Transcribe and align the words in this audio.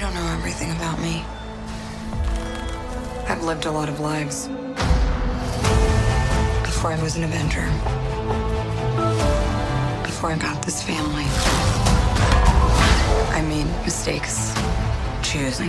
don't 0.00 0.14
know 0.14 0.32
everything 0.32 0.70
about 0.70 0.98
me. 0.98 1.22
I've 3.28 3.42
lived 3.44 3.66
a 3.66 3.70
lot 3.70 3.90
of 3.90 4.00
lives. 4.00 4.48
Before 6.64 6.90
I 6.90 6.98
was 7.02 7.16
an 7.16 7.24
Avenger. 7.24 7.66
Before 10.02 10.30
I 10.30 10.38
got 10.38 10.62
this 10.62 10.82
family. 10.82 11.26
I 13.36 13.42
made 13.46 13.66
mistakes 13.84 14.54
choosing 15.22 15.68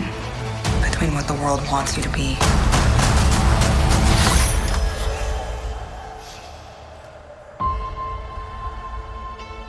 between 0.81 1.13
what 1.13 1.27
the 1.27 1.33
world 1.33 1.59
wants 1.69 1.97
you 1.97 2.03
to 2.03 2.09
be 2.11 2.37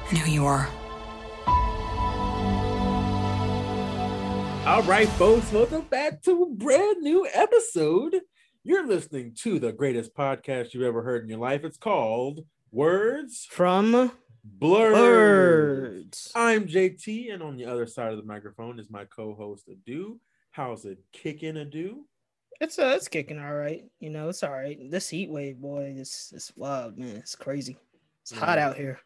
and 0.08 0.18
who 0.18 0.30
you 0.30 0.46
are. 0.46 0.68
All 4.64 4.84
right, 4.84 5.08
folks, 5.08 5.50
welcome 5.50 5.80
back 5.90 6.22
to 6.22 6.44
a 6.44 6.48
brand 6.54 6.98
new 7.00 7.26
episode. 7.34 8.20
You're 8.62 8.86
listening 8.86 9.34
to 9.40 9.58
the 9.58 9.72
greatest 9.72 10.14
podcast 10.14 10.72
you've 10.72 10.84
ever 10.84 11.02
heard 11.02 11.24
in 11.24 11.28
your 11.28 11.40
life. 11.40 11.64
It's 11.64 11.76
called 11.76 12.46
Words 12.70 13.44
From 13.50 14.12
Blurred. 14.44 14.94
Birds. 14.94 16.30
I'm 16.36 16.68
JT, 16.68 17.34
and 17.34 17.42
on 17.42 17.56
the 17.56 17.64
other 17.64 17.86
side 17.86 18.12
of 18.12 18.18
the 18.18 18.24
microphone 18.24 18.78
is 18.78 18.88
my 18.88 19.04
co-host 19.06 19.68
Adu. 19.68 20.18
How's 20.52 20.84
it 20.84 20.98
kicking, 21.12 21.54
Adu? 21.54 21.96
It's 22.60 22.78
uh, 22.78 22.92
it's 22.94 23.08
kicking 23.08 23.40
all 23.40 23.54
right. 23.54 23.82
You 23.98 24.10
know, 24.10 24.28
it's 24.28 24.44
all 24.44 24.52
right. 24.52 24.78
This 24.88 25.08
heat 25.08 25.28
wave, 25.28 25.60
boy, 25.60 25.96
it's 25.98 26.32
it's 26.32 26.52
wild, 26.56 26.96
man. 26.96 27.16
It's 27.16 27.34
crazy. 27.34 27.76
It's 28.22 28.30
hot 28.30 28.58
out 28.58 28.76
here. 28.76 29.00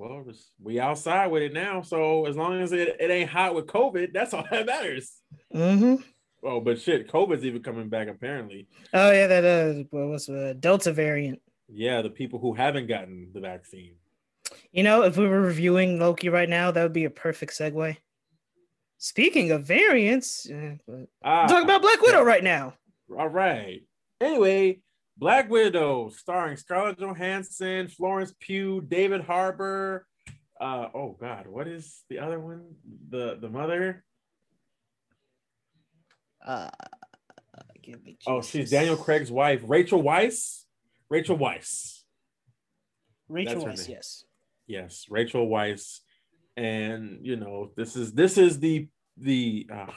Well, 0.00 0.24
we 0.58 0.80
outside 0.80 1.26
with 1.26 1.42
it 1.42 1.52
now, 1.52 1.82
so 1.82 2.24
as 2.24 2.34
long 2.34 2.58
as 2.62 2.72
it, 2.72 2.96
it 2.98 3.10
ain't 3.10 3.28
hot 3.28 3.54
with 3.54 3.66
COVID, 3.66 4.14
that's 4.14 4.32
all 4.32 4.46
that 4.50 4.64
matters. 4.64 5.12
Mm-hmm. 5.54 5.96
Oh, 6.42 6.58
but 6.58 6.80
shit, 6.80 7.06
COVID's 7.06 7.44
even 7.44 7.62
coming 7.62 7.90
back 7.90 8.08
apparently. 8.08 8.66
Oh 8.94 9.10
yeah, 9.10 9.26
that 9.26 9.44
is 9.44 9.84
what 9.90 10.08
was 10.08 10.24
the 10.24 10.56
Delta 10.58 10.90
variant. 10.90 11.42
Yeah, 11.68 12.00
the 12.00 12.08
people 12.08 12.38
who 12.38 12.54
haven't 12.54 12.86
gotten 12.86 13.28
the 13.34 13.40
vaccine. 13.40 13.96
You 14.72 14.84
know, 14.84 15.02
if 15.02 15.18
we 15.18 15.28
were 15.28 15.42
reviewing 15.42 15.98
Loki 15.98 16.30
right 16.30 16.48
now, 16.48 16.70
that 16.70 16.82
would 16.82 16.94
be 16.94 17.04
a 17.04 17.10
perfect 17.10 17.52
segue. 17.52 17.94
Speaking 18.96 19.50
of 19.50 19.66
variants, 19.66 20.46
but 20.86 21.08
Ah, 21.22 21.46
talk 21.46 21.62
about 21.62 21.82
Black 21.82 22.00
Widow 22.00 22.22
right 22.22 22.42
now. 22.42 22.72
All 23.18 23.28
right. 23.28 23.82
Anyway, 24.18 24.80
Black 25.20 25.50
Widow, 25.50 26.08
starring 26.08 26.56
Scarlett 26.56 26.98
Johansson, 26.98 27.88
Florence 27.88 28.32
Pugh, 28.40 28.80
David 28.80 29.20
Harbour. 29.20 30.06
Uh, 30.58 30.88
oh 30.94 31.14
God, 31.20 31.46
what 31.46 31.68
is 31.68 32.02
the 32.08 32.20
other 32.20 32.40
one? 32.40 32.64
The 33.10 33.36
the 33.38 33.50
mother. 33.50 34.02
Uh, 36.44 36.70
give 37.82 38.02
me 38.02 38.16
Oh, 38.26 38.40
she's 38.40 38.70
Daniel 38.70 38.96
Craig's 38.96 39.30
wife, 39.30 39.60
Rachel 39.66 40.02
Weisz. 40.02 40.64
Rachel 41.10 41.36
Weisz. 41.36 42.00
Rachel 43.28 43.62
Weisz, 43.62 43.88
yes. 43.90 44.24
Yes, 44.66 45.04
Rachel 45.10 45.48
Weisz. 45.48 45.98
And 46.56 47.18
you 47.20 47.36
know, 47.36 47.72
this 47.76 47.94
is 47.94 48.14
this 48.14 48.38
is 48.38 48.58
the 48.58 48.88
the 49.18 49.68
uh, 49.70 49.92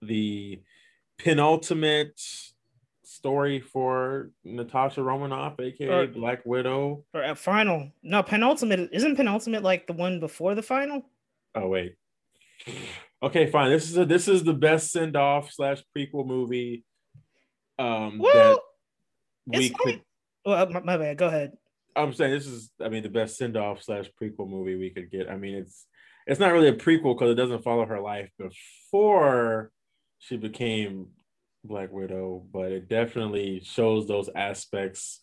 the 0.00 0.62
penultimate 1.18 2.18
story 3.18 3.60
for 3.60 4.30
Natasha 4.44 5.02
Romanoff, 5.02 5.58
aka 5.60 5.88
Or- 5.88 6.06
Black 6.06 6.44
Widow. 6.44 7.04
Or 7.14 7.22
at 7.22 7.38
final, 7.38 7.90
no 8.02 8.22
penultimate. 8.22 8.90
Isn't 8.92 9.16
penultimate 9.16 9.62
like 9.62 9.86
the 9.86 9.92
one 9.92 10.20
before 10.20 10.54
the 10.54 10.62
final? 10.62 11.04
Oh 11.54 11.68
wait. 11.68 11.94
Okay, 13.22 13.50
fine. 13.50 13.70
This 13.70 13.88
is 13.90 13.96
a 13.96 14.04
this 14.04 14.28
is 14.28 14.44
the 14.44 14.52
best 14.54 14.90
send 14.92 15.16
off 15.16 15.50
slash 15.52 15.82
prequel 15.96 16.26
movie. 16.26 16.84
Um, 17.78 18.18
Well, 18.18 18.62
that 19.46 19.58
we 19.58 19.66
it's 19.66 19.74
could. 19.76 19.92
only- 19.94 20.04
Well, 20.44 20.70
my, 20.70 20.80
my 20.80 20.96
bad. 20.96 21.16
Go 21.16 21.28
ahead. 21.28 21.52
I'm 21.96 22.12
saying 22.12 22.32
this 22.32 22.46
is, 22.46 22.70
I 22.82 22.88
mean, 22.88 23.04
the 23.04 23.08
best 23.08 23.36
send 23.36 23.56
off 23.56 23.82
slash 23.82 24.10
prequel 24.20 24.48
movie 24.48 24.74
we 24.74 24.90
could 24.90 25.10
get. 25.10 25.30
I 25.30 25.36
mean, 25.36 25.54
it's 25.54 25.86
it's 26.26 26.40
not 26.40 26.52
really 26.52 26.68
a 26.68 26.72
prequel 26.74 27.14
because 27.14 27.30
it 27.30 27.34
doesn't 27.36 27.62
follow 27.62 27.86
her 27.86 28.00
life 28.00 28.30
before 28.38 29.70
she 30.18 30.36
became 30.36 31.08
Black 31.64 31.92
Widow, 31.92 32.44
but 32.52 32.72
it 32.72 32.88
definitely 32.88 33.60
shows 33.64 34.06
those 34.06 34.28
aspects 34.34 35.20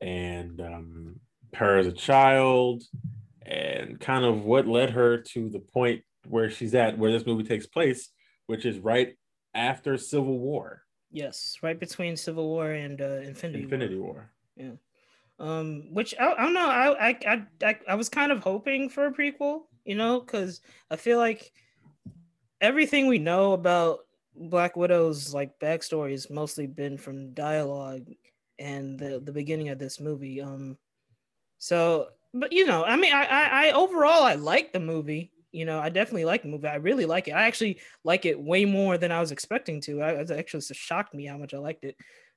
and 0.00 0.60
um, 0.60 1.20
her 1.54 1.78
as 1.78 1.86
a 1.86 1.92
child 1.92 2.82
and 3.44 3.98
kind 3.98 4.24
of 4.24 4.44
what 4.44 4.66
led 4.66 4.90
her 4.90 5.18
to 5.18 5.48
the 5.48 5.58
point 5.58 6.02
where 6.28 6.50
she's 6.50 6.74
at, 6.74 6.98
where 6.98 7.10
this 7.10 7.26
movie 7.26 7.44
takes 7.44 7.66
place, 7.66 8.10
which 8.46 8.64
is 8.64 8.78
right 8.78 9.16
after 9.54 9.96
Civil 9.96 10.38
War, 10.38 10.82
Yes, 11.12 11.58
right 11.62 11.78
between 11.78 12.16
Civil 12.16 12.48
War 12.48 12.72
and 12.72 13.00
uh, 13.00 13.20
Infinity. 13.20 13.64
Infinity 13.64 13.96
War. 13.96 14.30
War. 14.56 14.78
Um, 15.38 15.92
which 15.92 16.14
I, 16.18 16.32
I 16.32 16.42
don't 16.42 16.54
know. 16.54 16.68
I, 16.68 17.08
I 17.08 17.18
I 17.26 17.42
I 17.62 17.78
I 17.88 17.94
was 17.96 18.08
kind 18.08 18.32
of 18.32 18.42
hoping 18.42 18.88
for 18.88 19.06
a 19.06 19.12
prequel, 19.12 19.62
you 19.84 19.94
know, 19.94 20.20
because 20.20 20.60
I 20.90 20.96
feel 20.96 21.18
like 21.18 21.52
everything 22.60 23.08
we 23.08 23.18
know 23.18 23.52
about 23.52 24.00
Black 24.34 24.76
Widow's 24.76 25.34
like 25.34 25.58
backstory 25.60 26.12
has 26.12 26.30
mostly 26.30 26.66
been 26.66 26.96
from 26.96 27.34
dialogue 27.34 28.06
and 28.58 28.98
the 28.98 29.20
the 29.20 29.32
beginning 29.32 29.68
of 29.68 29.78
this 29.78 30.00
movie. 30.00 30.40
Um, 30.40 30.78
so 31.58 32.08
but 32.34 32.52
you 32.52 32.66
know, 32.66 32.84
I 32.84 32.96
mean, 32.96 33.12
I 33.12 33.24
I, 33.24 33.66
I 33.66 33.72
overall 33.72 34.24
I 34.24 34.34
like 34.34 34.72
the 34.72 34.80
movie. 34.80 35.32
You 35.52 35.66
know, 35.66 35.78
I 35.78 35.90
definitely 35.90 36.24
like 36.24 36.42
the 36.42 36.48
movie. 36.48 36.68
I 36.68 36.76
really 36.76 37.04
like 37.04 37.28
it. 37.28 37.32
I 37.32 37.42
actually 37.42 37.78
like 38.04 38.24
it 38.24 38.40
way 38.40 38.64
more 38.64 38.96
than 38.96 39.12
I 39.12 39.20
was 39.20 39.32
expecting 39.32 39.80
to. 39.82 40.00
I 40.00 40.10
it 40.12 40.30
actually 40.30 40.62
shocked 40.72 41.14
me 41.14 41.26
how 41.26 41.36
much 41.36 41.52
I 41.52 41.58
liked 41.58 41.84
it. 41.84 41.96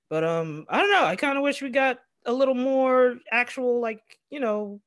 But 0.10 0.24
um, 0.24 0.66
I 0.70 0.82
don't 0.82 0.92
know. 0.92 1.06
I 1.06 1.16
kind 1.16 1.38
of 1.38 1.44
wish 1.44 1.62
we 1.62 1.70
got 1.70 2.00
a 2.26 2.34
little 2.34 2.56
more 2.56 3.16
actual, 3.32 3.80
like 3.80 4.02
you 4.30 4.40
know, 4.40 4.82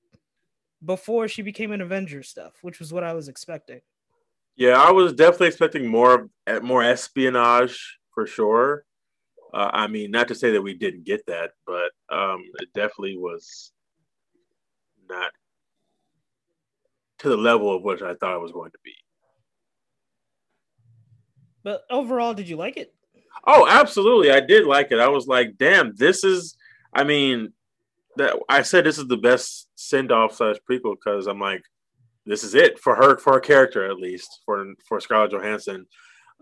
before 0.85 1.27
she 1.29 1.43
became 1.43 1.73
an 1.73 1.81
Avenger 1.81 2.23
stuff, 2.23 2.53
which 2.63 2.79
was 2.79 2.93
what 2.93 3.05
I 3.05 3.15
was 3.15 3.29
expecting. 3.29 3.81
Yeah, 4.59 4.73
I 4.73 4.91
was 4.91 5.13
definitely 5.13 5.47
expecting 5.47 5.87
more 5.87 6.29
more 6.63 6.83
espionage 6.83 7.99
for 8.13 8.27
sure. 8.27 8.85
Uh, 9.55 9.71
I 9.73 9.87
mean, 9.87 10.11
not 10.11 10.27
to 10.29 10.35
say 10.35 10.51
that 10.51 10.61
we 10.61 10.75
didn't 10.75 11.05
get 11.05 11.25
that, 11.27 11.53
but 11.65 11.93
um, 12.11 12.43
it 12.59 12.69
definitely 12.75 13.17
was 13.17 13.71
not 15.09 15.31
to 17.21 17.29
the 17.29 17.37
level 17.37 17.75
of 17.75 17.85
which 17.85 18.03
I 18.03 18.15
thought 18.15 18.35
it 18.35 18.43
was 18.43 18.51
going 18.51 18.73
to 18.73 18.79
be. 18.85 18.95
But 21.63 21.83
overall, 21.89 22.35
did 22.35 22.49
you 22.49 22.57
like 22.57 22.77
it? 22.77 22.93
Oh, 23.47 23.65
absolutely, 23.69 24.33
I 24.33 24.41
did 24.41 24.67
like 24.67 24.91
it. 24.91 24.99
I 24.99 25.09
was 25.09 25.29
like, 25.29 25.57
"Damn, 25.57 25.95
this 25.95 26.25
is." 26.25 26.57
I 26.93 27.05
mean, 27.05 27.53
that 28.17 28.37
I 28.49 28.63
said 28.63 28.85
this 28.85 28.99
is 28.99 29.07
the 29.07 29.17
best 29.17 29.69
send 29.77 30.11
off 30.11 30.35
slash 30.35 30.57
prequel 30.69 30.97
because 30.97 31.29
I'm 31.29 31.39
like, 31.39 31.63
this 32.29 32.45
is 32.45 32.55
it 32.55 32.79
for 32.79 32.95
her 32.95 33.19
for 33.19 33.35
her 33.35 33.41
character 33.41 33.85
at 33.91 33.97
least 33.97 34.41
for 34.45 34.65
for 34.87 35.01
Scarlett 35.01 35.33
Johansson 35.33 35.87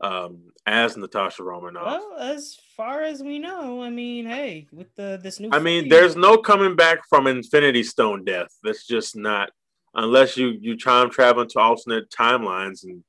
um, 0.03 0.53
as 0.67 0.97
Natasha 0.97 1.43
Romanoff. 1.43 1.87
Well, 1.87 2.17
as 2.19 2.59
far 2.77 3.03
as 3.03 3.23
we 3.23 3.39
know, 3.39 3.83
I 3.83 3.91
mean, 3.91 4.27
hey, 4.27 4.67
with 4.73 4.95
the 4.95 5.19
this 5.23 5.41
new, 5.41 5.49
I 5.53 5.59
mean, 5.59 5.85
phase- 5.85 5.91
there's 5.91 6.17
no 6.17 6.37
coming 6.37 6.77
back 6.77 6.99
from 7.09 7.27
Infinity 7.27 7.83
Stone 7.83 8.25
death. 8.25 8.55
That's 8.63 8.87
just 8.87 9.17
not 9.17 9.51
unless 9.95 10.37
you 10.37 10.57
you 10.61 10.77
time 10.77 11.11
traveling 11.11 11.49
to 11.51 11.61
alternate 11.61 12.11
timelines 12.11 12.85
and 12.85 13.03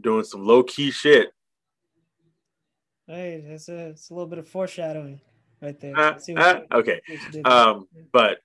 doing 0.00 0.24
some 0.24 0.46
low 0.46 0.62
key 0.62 0.90
shit. 0.90 1.28
hey, 3.06 3.44
that's 3.46 3.68
a 3.68 3.88
it's 3.88 4.10
a 4.10 4.14
little 4.14 4.28
bit 4.28 4.38
of 4.38 4.48
foreshadowing 4.48 5.20
right 5.60 5.78
there. 5.80 5.96
Uh, 5.98 6.18
uh, 6.36 6.60
okay, 6.72 7.00
what 7.06 7.08
you 7.08 7.30
did 7.32 7.44
there. 7.44 7.52
um, 7.52 7.88
but 8.12 8.38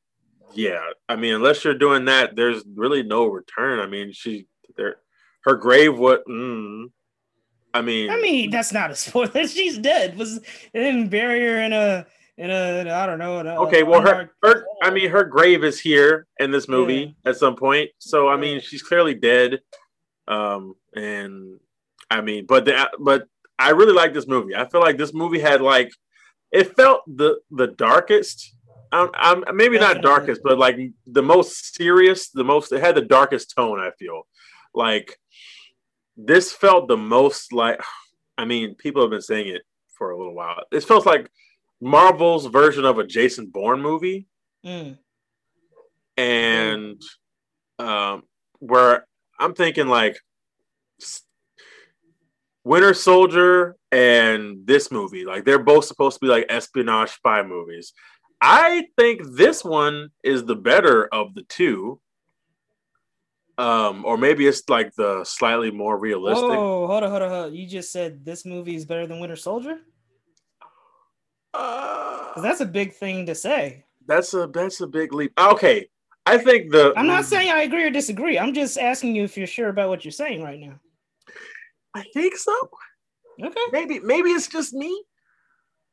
yeah, 0.53 0.81
I 1.09 1.15
mean, 1.15 1.33
unless 1.33 1.63
you're 1.63 1.73
doing 1.77 2.05
that, 2.05 2.35
there's 2.35 2.63
really 2.75 3.03
no 3.03 3.25
return. 3.25 3.79
I 3.79 3.87
mean, 3.87 4.11
she 4.13 4.47
there, 4.77 4.97
her 5.43 5.55
grave. 5.55 5.97
What? 5.97 6.25
Mm, 6.27 6.91
I 7.73 7.81
mean, 7.81 8.09
I 8.09 8.19
mean, 8.21 8.49
that's 8.51 8.71
not 8.71 8.91
a 8.91 8.95
spoiler. 8.95 9.47
She's 9.47 9.77
dead. 9.77 10.17
Was 10.17 10.39
they 10.73 10.83
didn't 10.83 11.09
bury 11.09 11.41
her 11.41 11.59
in 11.59 11.73
a 11.73 12.05
in 12.37 12.49
a 12.49 12.91
I 12.91 13.05
don't 13.05 13.19
know. 13.19 13.39
a- 13.39 13.65
okay. 13.67 13.83
Well, 13.83 14.01
her, 14.01 14.31
her. 14.43 14.65
I 14.81 14.91
mean, 14.91 15.09
her 15.09 15.23
grave 15.23 15.63
is 15.63 15.79
here 15.79 16.27
in 16.39 16.51
this 16.51 16.67
movie 16.67 17.15
at 17.25 17.37
some 17.37 17.55
point. 17.55 17.89
So 17.99 18.27
I 18.27 18.37
mean, 18.37 18.61
she's 18.61 18.83
clearly 18.83 19.13
dead. 19.13 19.59
Um, 20.27 20.75
and 20.95 21.59
I 22.09 22.21
mean, 22.21 22.45
but 22.45 22.65
the 22.65 22.89
but 22.99 23.27
I 23.59 23.69
really 23.71 23.93
like 23.93 24.13
this 24.13 24.27
movie. 24.27 24.55
I 24.55 24.67
feel 24.67 24.81
like 24.81 24.97
this 24.97 25.13
movie 25.13 25.39
had 25.39 25.61
like 25.61 25.91
it 26.51 26.75
felt 26.75 27.01
the 27.07 27.39
the 27.51 27.67
darkest. 27.67 28.54
Um, 28.95 29.11
I'm 29.15 29.43
maybe 29.57 29.77
not 29.77 30.01
darkest, 30.01 30.41
but 30.43 30.57
like 30.57 30.77
the 31.05 31.21
most 31.23 31.75
serious, 31.75 32.29
the 32.29 32.43
most 32.43 32.71
it 32.71 32.81
had 32.81 32.95
the 32.95 33.01
darkest 33.01 33.53
tone. 33.55 33.79
I 33.79 33.91
feel 33.99 34.25
like 34.73 35.17
this 36.15 36.51
felt 36.51 36.87
the 36.87 36.97
most 36.97 37.51
like. 37.53 37.79
I 38.37 38.45
mean, 38.45 38.75
people 38.75 39.01
have 39.01 39.11
been 39.11 39.21
saying 39.21 39.47
it 39.47 39.63
for 39.97 40.11
a 40.11 40.17
little 40.17 40.33
while. 40.35 40.61
It 40.71 40.83
felt 40.83 41.05
like 41.05 41.29
Marvel's 41.81 42.45
version 42.47 42.85
of 42.85 42.99
a 42.99 43.05
Jason 43.05 43.47
Bourne 43.47 43.81
movie, 43.81 44.27
Mm. 44.65 44.97
and 46.17 47.01
um, 47.79 48.23
where 48.59 49.05
I'm 49.39 49.53
thinking 49.53 49.87
like 49.87 50.17
Winter 52.63 52.93
Soldier 52.93 53.75
and 53.91 54.65
this 54.65 54.91
movie, 54.91 55.23
like 55.25 55.45
they're 55.45 55.59
both 55.59 55.85
supposed 55.85 56.15
to 56.19 56.25
be 56.25 56.27
like 56.29 56.45
espionage 56.49 57.11
spy 57.11 57.43
movies. 57.43 57.93
I 58.47 58.87
think 58.95 59.21
this 59.35 59.63
one 59.63 60.11
is 60.23 60.45
the 60.45 60.55
better 60.55 61.07
of 61.07 61.33
the 61.33 61.41
two. 61.43 61.99
Um, 63.57 64.05
or 64.05 64.17
maybe 64.17 64.45
it's 64.45 64.69
like 64.69 64.93
the 64.95 65.23
slightly 65.23 65.71
more 65.71 65.97
realistic. 65.97 66.43
Oh, 66.43 66.85
hold 66.85 67.03
on, 67.03 67.09
hold 67.09 67.21
on, 67.23 67.29
hold 67.29 67.45
on. 67.47 67.55
You 67.55 67.67
just 67.67 67.91
said 67.91 68.23
this 68.23 68.45
movie 68.45 68.75
is 68.75 68.85
better 68.85 69.07
than 69.07 69.19
Winter 69.19 69.35
Soldier? 69.35 69.79
Uh, 71.53 72.39
that's 72.41 72.59
a 72.61 72.65
big 72.65 72.93
thing 72.93 73.25
to 73.25 73.33
say. 73.33 73.85
that's 74.05 74.33
a 74.33 74.45
that's 74.47 74.79
a 74.81 74.87
big 74.87 75.13
leap. 75.13 75.31
Okay, 75.39 75.89
I 76.25 76.37
think 76.37 76.71
the 76.71 76.93
I'm 76.97 77.07
not 77.07 77.25
saying 77.25 77.49
I 77.49 77.61
agree 77.61 77.83
or 77.85 77.89
disagree. 77.89 78.37
I'm 78.37 78.53
just 78.53 78.77
asking 78.77 79.15
you 79.15 79.23
if 79.23 79.37
you're 79.37 79.47
sure 79.47 79.69
about 79.69 79.89
what 79.89 80.05
you're 80.05 80.11
saying 80.11 80.43
right 80.43 80.59
now. 80.59 80.79
I 81.95 82.03
think 82.13 82.35
so. 82.35 82.53
Okay. 83.41 83.59
Maybe 83.71 83.99
maybe 84.01 84.29
it's 84.29 84.47
just 84.47 84.73
me. 84.73 85.03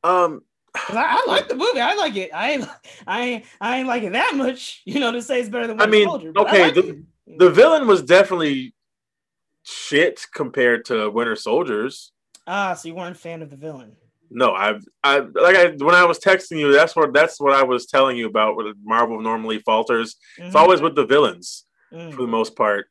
Um, 0.03 0.41
I, 0.75 1.21
I 1.25 1.31
like 1.31 1.47
the 1.47 1.55
movie. 1.55 1.79
I 1.79 1.93
like 1.95 2.15
it. 2.15 2.31
I 2.33 2.51
ain't, 2.51 2.67
I 3.07 3.21
ain't, 3.21 3.45
I 3.61 3.77
ain't 3.79 3.87
like 3.87 4.03
it 4.03 4.13
that 4.13 4.33
much, 4.35 4.81
you 4.85 4.99
know, 4.99 5.11
to 5.11 5.21
say 5.21 5.39
it's 5.39 5.49
better 5.49 5.67
than 5.67 5.79
I 5.79 5.85
Winter 5.85 5.97
mean, 5.97 6.07
Soldier. 6.09 6.31
but 6.33 6.47
I 6.47 6.49
okay, 6.49 6.61
like 6.63 6.73
the- 6.75 7.03
the 7.37 7.49
villain 7.49 7.87
was 7.87 8.01
definitely 8.03 8.73
shit 9.63 10.25
compared 10.33 10.85
to 10.85 11.09
Winter 11.09 11.35
Soldiers. 11.35 12.11
ah, 12.47 12.73
so 12.73 12.87
you 12.89 12.95
weren't 12.95 13.15
a 13.15 13.19
fan 13.19 13.41
of 13.41 13.49
the 13.49 13.55
villain. 13.55 13.95
No, 14.29 14.51
I, 14.51 14.79
I 15.03 15.19
like 15.19 15.55
I 15.55 15.67
when 15.77 15.93
I 15.95 16.05
was 16.05 16.19
texting 16.19 16.57
you, 16.59 16.73
that's 16.73 16.95
what 16.95 17.13
that's 17.13 17.39
what 17.39 17.53
I 17.53 17.63
was 17.63 17.85
telling 17.85 18.17
you 18.17 18.27
about. 18.27 18.55
Where 18.55 18.73
Marvel 18.83 19.21
normally 19.21 19.59
falters. 19.59 20.15
It's 20.37 20.55
Mhm. 20.55 20.59
always 20.59 20.81
with 20.81 20.95
the 20.95 21.05
villains 21.05 21.65
Mm. 21.93 22.11
for 22.11 22.21
the 22.23 22.27
most 22.27 22.55
part. 22.55 22.87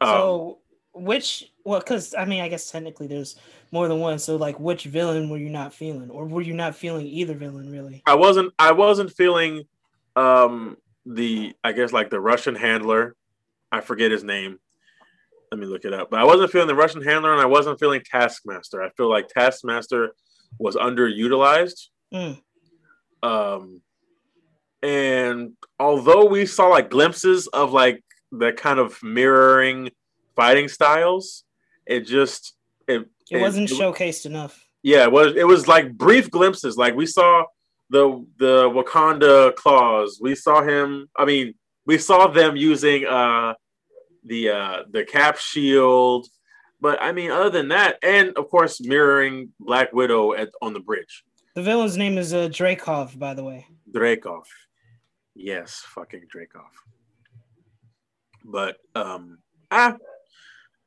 Um, 0.00 0.08
So 0.08 0.58
which 0.94 1.52
well, 1.64 1.80
because 1.80 2.14
I 2.14 2.26
mean, 2.26 2.42
I 2.42 2.48
guess 2.48 2.70
technically 2.70 3.06
there's 3.06 3.36
more 3.72 3.88
than 3.88 3.98
one. 3.98 4.18
So 4.18 4.36
like, 4.36 4.60
which 4.60 4.84
villain 4.84 5.30
were 5.30 5.38
you 5.38 5.48
not 5.48 5.72
feeling, 5.72 6.10
or 6.10 6.26
were 6.26 6.42
you 6.42 6.52
not 6.52 6.76
feeling 6.76 7.06
either 7.06 7.34
villain 7.34 7.70
really? 7.70 8.02
I 8.06 8.14
wasn't 8.14 8.52
I 8.58 8.72
wasn't 8.72 9.12
feeling 9.12 9.64
um 10.14 10.76
the 11.06 11.54
I 11.64 11.72
guess 11.72 11.92
like 11.92 12.10
the 12.10 12.20
Russian 12.20 12.54
handler. 12.54 13.16
I 13.72 13.80
forget 13.80 14.10
his 14.10 14.22
name. 14.22 14.58
Let 15.50 15.58
me 15.58 15.66
look 15.66 15.84
it 15.84 15.92
up. 15.92 16.10
But 16.10 16.20
I 16.20 16.24
wasn't 16.24 16.50
feeling 16.50 16.68
the 16.68 16.74
Russian 16.74 17.02
handler 17.02 17.32
and 17.32 17.40
I 17.40 17.46
wasn't 17.46 17.80
feeling 17.80 18.02
Taskmaster. 18.04 18.82
I 18.82 18.90
feel 18.90 19.08
like 19.08 19.28
Taskmaster 19.28 20.14
was 20.58 20.76
underutilized. 20.76 21.88
Mm. 22.12 22.40
Um 23.22 23.80
and 24.82 25.52
although 25.80 26.26
we 26.26 26.44
saw 26.44 26.68
like 26.68 26.90
glimpses 26.90 27.46
of 27.48 27.72
like 27.72 28.04
the 28.30 28.52
kind 28.52 28.78
of 28.78 29.02
mirroring 29.02 29.90
fighting 30.36 30.68
styles, 30.68 31.44
it 31.86 32.00
just 32.00 32.54
it 32.88 33.06
It 33.30 33.40
wasn't 33.40 33.70
it- 33.70 33.78
showcased 33.78 34.26
enough. 34.26 34.66
yeah, 34.82 35.04
it 35.04 35.12
was 35.12 35.34
it 35.36 35.46
was 35.46 35.66
like 35.68 35.92
brief 35.96 36.30
glimpses. 36.30 36.76
Like 36.76 36.94
we 36.94 37.06
saw 37.06 37.44
the 37.90 38.24
the 38.38 38.68
Wakanda 38.70 39.54
claws. 39.56 40.18
We 40.20 40.34
saw 40.34 40.62
him. 40.62 41.08
I 41.16 41.24
mean, 41.24 41.54
we 41.86 41.98
saw 41.98 42.26
them 42.28 42.56
using 42.56 43.06
uh 43.06 43.54
the 44.24 44.50
uh 44.50 44.76
the 44.90 45.04
cap 45.04 45.38
shield. 45.38 46.26
But 46.80 47.00
I 47.00 47.12
mean, 47.12 47.30
other 47.30 47.50
than 47.50 47.68
that, 47.68 47.98
and 48.02 48.36
of 48.36 48.50
course, 48.50 48.80
mirroring 48.80 49.50
Black 49.60 49.92
Widow 49.92 50.34
at 50.34 50.50
on 50.60 50.72
the 50.74 50.80
bridge, 50.80 51.24
The 51.54 51.62
villain's 51.62 51.96
name 51.96 52.18
is 52.18 52.34
uh, 52.34 52.48
Dracov, 52.48 53.18
by 53.18 53.32
the 53.34 53.44
way. 53.44 53.66
Dreykov. 53.90 54.44
Yes, 55.34 55.82
fucking 55.94 56.26
Dreykov. 56.34 56.68
But 58.44 58.76
um, 58.94 59.38
I 59.70 59.94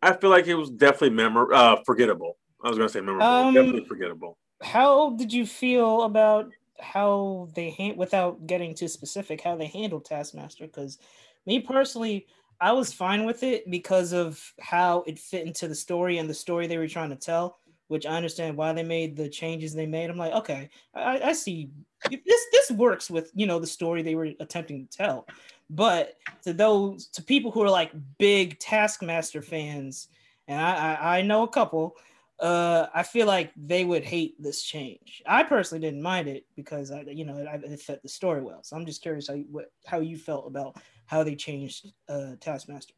I 0.01 0.13
feel 0.13 0.29
like 0.29 0.47
it 0.47 0.55
was 0.55 0.69
definitely 0.69 1.11
memor 1.11 1.53
uh 1.53 1.77
forgettable. 1.85 2.38
I 2.63 2.69
was 2.69 2.77
gonna 2.77 2.89
say 2.89 3.01
memorable, 3.01 3.27
Um, 3.27 3.53
definitely 3.53 3.85
forgettable. 3.85 4.38
How 4.61 5.11
did 5.11 5.31
you 5.31 5.45
feel 5.45 6.03
about 6.03 6.51
how 6.79 7.49
they 7.55 7.71
hand 7.71 7.97
without 7.97 8.45
getting 8.47 8.73
too 8.75 8.88
specific 8.88 9.41
how 9.41 9.55
they 9.55 9.67
handled 9.67 10.05
Taskmaster? 10.05 10.65
Because 10.65 10.97
me 11.45 11.59
personally, 11.59 12.27
I 12.59 12.71
was 12.73 12.91
fine 12.94 13.25
with 13.25 13.44
it 13.44 13.69
because 13.69 14.13
of 14.13 14.53
how 14.59 15.03
it 15.07 15.19
fit 15.19 15.45
into 15.45 15.67
the 15.67 15.75
story 15.75 16.17
and 16.17 16.29
the 16.29 16.33
story 16.33 16.67
they 16.67 16.77
were 16.77 16.88
trying 16.88 17.09
to 17.11 17.15
tell. 17.15 17.57
Which 17.88 18.05
I 18.05 18.17
understand 18.17 18.57
why 18.57 18.73
they 18.73 18.83
made 18.83 19.15
the 19.15 19.29
changes 19.29 19.73
they 19.73 19.85
made. 19.85 20.09
I'm 20.09 20.17
like, 20.17 20.33
okay, 20.33 20.69
I, 20.93 21.21
I 21.21 21.31
see 21.33 21.69
this. 22.09 22.41
This 22.51 22.71
works 22.71 23.09
with 23.09 23.31
you 23.33 23.47
know 23.47 23.59
the 23.59 23.67
story 23.67 24.01
they 24.01 24.15
were 24.15 24.31
attempting 24.41 24.85
to 24.85 24.97
tell. 24.97 25.25
But 25.69 26.13
to 26.43 26.53
those 26.53 27.07
to 27.07 27.21
people 27.21 27.51
who 27.51 27.61
are 27.61 27.69
like 27.69 27.91
big 28.17 28.57
Taskmaster 28.59 29.41
fans, 29.41 30.07
and 30.47 30.59
I 30.61 30.95
I, 30.95 31.17
I 31.17 31.21
know 31.21 31.43
a 31.43 31.49
couple 31.49 31.95
uh, 32.39 32.87
I 32.93 33.03
feel 33.03 33.25
like 33.25 33.51
they 33.55 33.83
would 33.83 34.03
hate 34.03 34.41
this 34.41 34.61
change. 34.61 35.23
I 35.25 35.43
personally 35.43 35.81
didn't 35.81 36.01
mind 36.01 36.27
it 36.27 36.45
because 36.55 36.91
I, 36.91 37.01
you 37.01 37.25
know, 37.25 37.37
it, 37.37 37.47
it 37.63 37.79
fit 37.79 38.03
the 38.03 38.09
story 38.09 38.41
well. 38.41 38.63
So 38.63 38.75
I'm 38.75 38.85
just 38.85 39.01
curious 39.01 39.27
how 39.27 39.33
you, 39.33 39.45
what, 39.49 39.71
how 39.85 39.99
you 39.99 40.17
felt 40.17 40.47
about 40.47 40.77
how 41.07 41.23
they 41.23 41.35
changed 41.35 41.87
uh, 42.07 42.33
Taskmaster. 42.39 42.93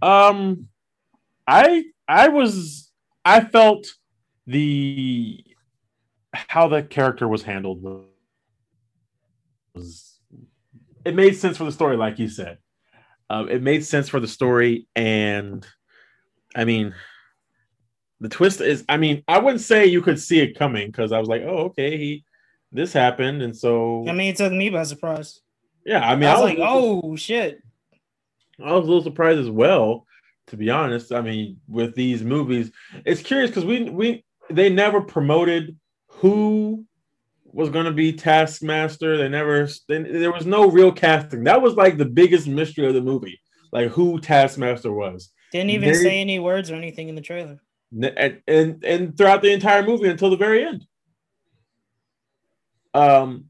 Um, 0.00 0.68
I 1.46 1.84
I 2.08 2.28
was 2.28 2.90
I 3.24 3.40
felt 3.40 3.86
the 4.46 5.44
how 6.32 6.68
the 6.68 6.82
character 6.82 7.28
was 7.28 7.42
handled 7.42 7.82
was 9.74 10.09
it 11.04 11.14
made 11.14 11.36
sense 11.36 11.56
for 11.56 11.64
the 11.64 11.72
story, 11.72 11.96
like 11.96 12.18
you 12.18 12.28
said. 12.28 12.58
Um, 13.28 13.48
it 13.48 13.62
made 13.62 13.84
sense 13.84 14.08
for 14.08 14.20
the 14.20 14.28
story, 14.28 14.88
and 14.96 15.66
I 16.56 16.64
mean, 16.64 16.94
the 18.20 18.28
twist 18.28 18.60
is, 18.60 18.84
I 18.88 18.96
mean, 18.96 19.22
I 19.28 19.38
wouldn't 19.38 19.62
say 19.62 19.86
you 19.86 20.02
could 20.02 20.20
see 20.20 20.40
it 20.40 20.58
coming 20.58 20.88
because 20.88 21.12
I 21.12 21.18
was 21.18 21.28
like, 21.28 21.42
oh, 21.42 21.66
okay, 21.66 21.96
he 21.96 22.24
this 22.72 22.92
happened, 22.92 23.42
and 23.42 23.56
so 23.56 24.04
I 24.08 24.12
mean, 24.12 24.30
it 24.30 24.36
took 24.36 24.52
me 24.52 24.70
by 24.70 24.82
surprise. 24.82 25.40
yeah, 25.84 26.08
I 26.08 26.16
mean, 26.16 26.28
I 26.28 26.34
was 26.34 26.42
I 26.42 26.44
like, 26.44 26.58
oh 26.60 27.16
shit. 27.16 27.60
I 28.62 28.72
was 28.72 28.84
a 28.84 28.88
little 28.88 29.02
surprised 29.02 29.40
as 29.40 29.48
well, 29.48 30.06
to 30.48 30.56
be 30.56 30.68
honest. 30.70 31.12
I 31.12 31.22
mean, 31.22 31.60
with 31.66 31.94
these 31.94 32.22
movies, 32.22 32.70
it's 33.06 33.22
curious 33.22 33.50
because 33.50 33.64
we 33.64 33.88
we 33.88 34.24
they 34.50 34.68
never 34.68 35.00
promoted 35.00 35.78
who 36.08 36.84
was 37.52 37.70
going 37.70 37.86
to 37.86 37.92
be 37.92 38.12
Taskmaster. 38.12 39.16
They 39.16 39.28
never 39.28 39.68
they, 39.88 40.02
there 40.02 40.32
was 40.32 40.46
no 40.46 40.68
real 40.70 40.92
casting. 40.92 41.44
That 41.44 41.62
was 41.62 41.74
like 41.74 41.96
the 41.98 42.04
biggest 42.04 42.46
mystery 42.46 42.86
of 42.86 42.94
the 42.94 43.00
movie, 43.00 43.40
like 43.72 43.90
who 43.90 44.20
Taskmaster 44.20 44.92
was. 44.92 45.30
Didn't 45.52 45.70
even 45.70 45.88
They- 45.92 45.98
say 45.98 46.20
any 46.20 46.38
words 46.38 46.70
or 46.70 46.74
anything 46.76 47.08
in 47.08 47.14
the 47.14 47.20
trailer. 47.20 47.60
And, 47.92 48.40
and 48.46 48.84
and 48.84 49.16
throughout 49.18 49.42
the 49.42 49.50
entire 49.52 49.82
movie 49.82 50.08
until 50.08 50.30
the 50.30 50.36
very 50.36 50.64
end. 50.64 50.84
Um, 52.94 53.46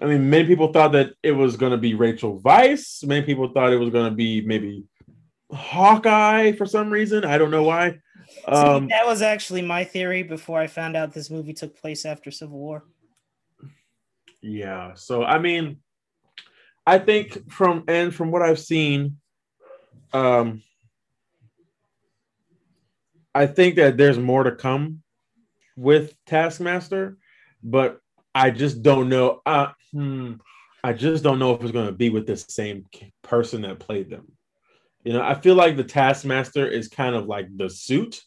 I 0.00 0.06
mean, 0.06 0.30
many 0.30 0.46
people 0.46 0.72
thought 0.72 0.92
that 0.92 1.12
it 1.22 1.32
was 1.32 1.56
going 1.56 1.72
to 1.72 1.78
be 1.78 1.94
Rachel 1.94 2.40
Weisz. 2.40 3.04
Many 3.06 3.24
people 3.26 3.48
thought 3.52 3.72
it 3.72 3.78
was 3.78 3.90
going 3.90 4.08
to 4.10 4.16
be 4.16 4.40
maybe 4.40 4.84
Hawkeye 5.52 6.52
for 6.52 6.64
some 6.64 6.90
reason. 6.90 7.24
I 7.24 7.36
don't 7.38 7.50
know 7.50 7.62
why. 7.64 7.98
See, 8.42 8.48
Um, 8.56 8.88
that 8.88 9.06
was 9.06 9.22
actually 9.22 9.62
my 9.62 9.84
theory 9.84 10.22
before 10.22 10.60
I 10.60 10.66
found 10.66 10.96
out 10.96 11.12
this 11.12 11.30
movie 11.30 11.52
took 11.52 11.76
place 11.76 12.04
after 12.04 12.30
Civil 12.30 12.58
War. 12.58 12.84
yeah. 14.42 14.94
So 14.94 15.22
I 15.24 15.38
mean, 15.38 15.78
I 16.86 16.98
think 16.98 17.50
from 17.52 17.84
and 17.88 18.14
from 18.14 18.30
what 18.30 18.42
I've 18.42 18.58
seen, 18.58 19.18
um, 20.12 20.62
I 23.34 23.46
think 23.46 23.76
that 23.76 23.96
there's 23.96 24.18
more 24.18 24.44
to 24.44 24.52
come 24.52 25.02
with 25.76 26.14
Taskmaster, 26.26 27.16
but 27.62 28.00
I 28.34 28.50
just 28.50 28.82
don't 28.82 29.08
know. 29.08 29.40
Uh, 29.46 29.68
hmm, 29.92 30.34
I 30.82 30.92
just 30.92 31.22
don't 31.22 31.38
know 31.38 31.54
if 31.54 31.62
it's 31.62 31.72
going 31.72 31.86
to 31.86 31.92
be 31.92 32.10
with 32.10 32.26
the 32.26 32.36
same 32.36 32.86
person 33.22 33.62
that 33.62 33.78
played 33.78 34.10
them. 34.10 34.32
You 35.04 35.12
know, 35.14 35.22
I 35.22 35.34
feel 35.34 35.54
like 35.54 35.76
the 35.76 35.84
Taskmaster 35.84 36.66
is 36.66 36.88
kind 36.88 37.14
of 37.14 37.26
like 37.26 37.46
the 37.56 37.70
suit, 37.70 38.22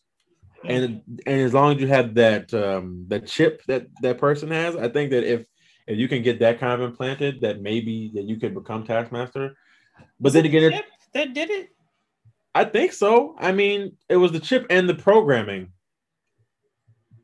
and 0.66 1.02
and 1.26 1.42
as 1.42 1.54
long 1.54 1.76
as 1.76 1.82
you 1.82 1.88
have 1.88 2.16
that 2.16 2.54
um, 2.54 3.06
that 3.10 3.28
chip 3.28 3.62
that 3.68 3.88
that 4.02 4.18
person 4.18 4.50
has, 4.52 4.76
I 4.76 4.90
think 4.90 5.12
that 5.12 5.24
if 5.24 5.46
if 5.88 5.98
you 5.98 6.08
can 6.08 6.22
get 6.24 6.40
that 6.40 6.60
kind 6.60 6.82
of 6.82 6.90
implanted, 6.90 7.42
that 7.42 7.62
maybe 7.62 8.12
that 8.16 8.24
you 8.24 8.38
could 8.40 8.54
become 8.54 8.86
Taskmaster. 8.86 9.56
But 10.20 10.34
then 10.34 10.46
again, 10.46 10.82
that 11.14 11.34
did 11.34 11.50
it. 11.50 11.70
I 12.56 12.66
think 12.66 12.94
so. 12.94 13.36
I 13.40 13.52
mean, 13.52 13.98
it 14.10 14.18
was 14.18 14.32
the 14.32 14.40
chip 14.40 14.66
and 14.70 14.88
the 14.88 14.96
programming. 14.96 15.72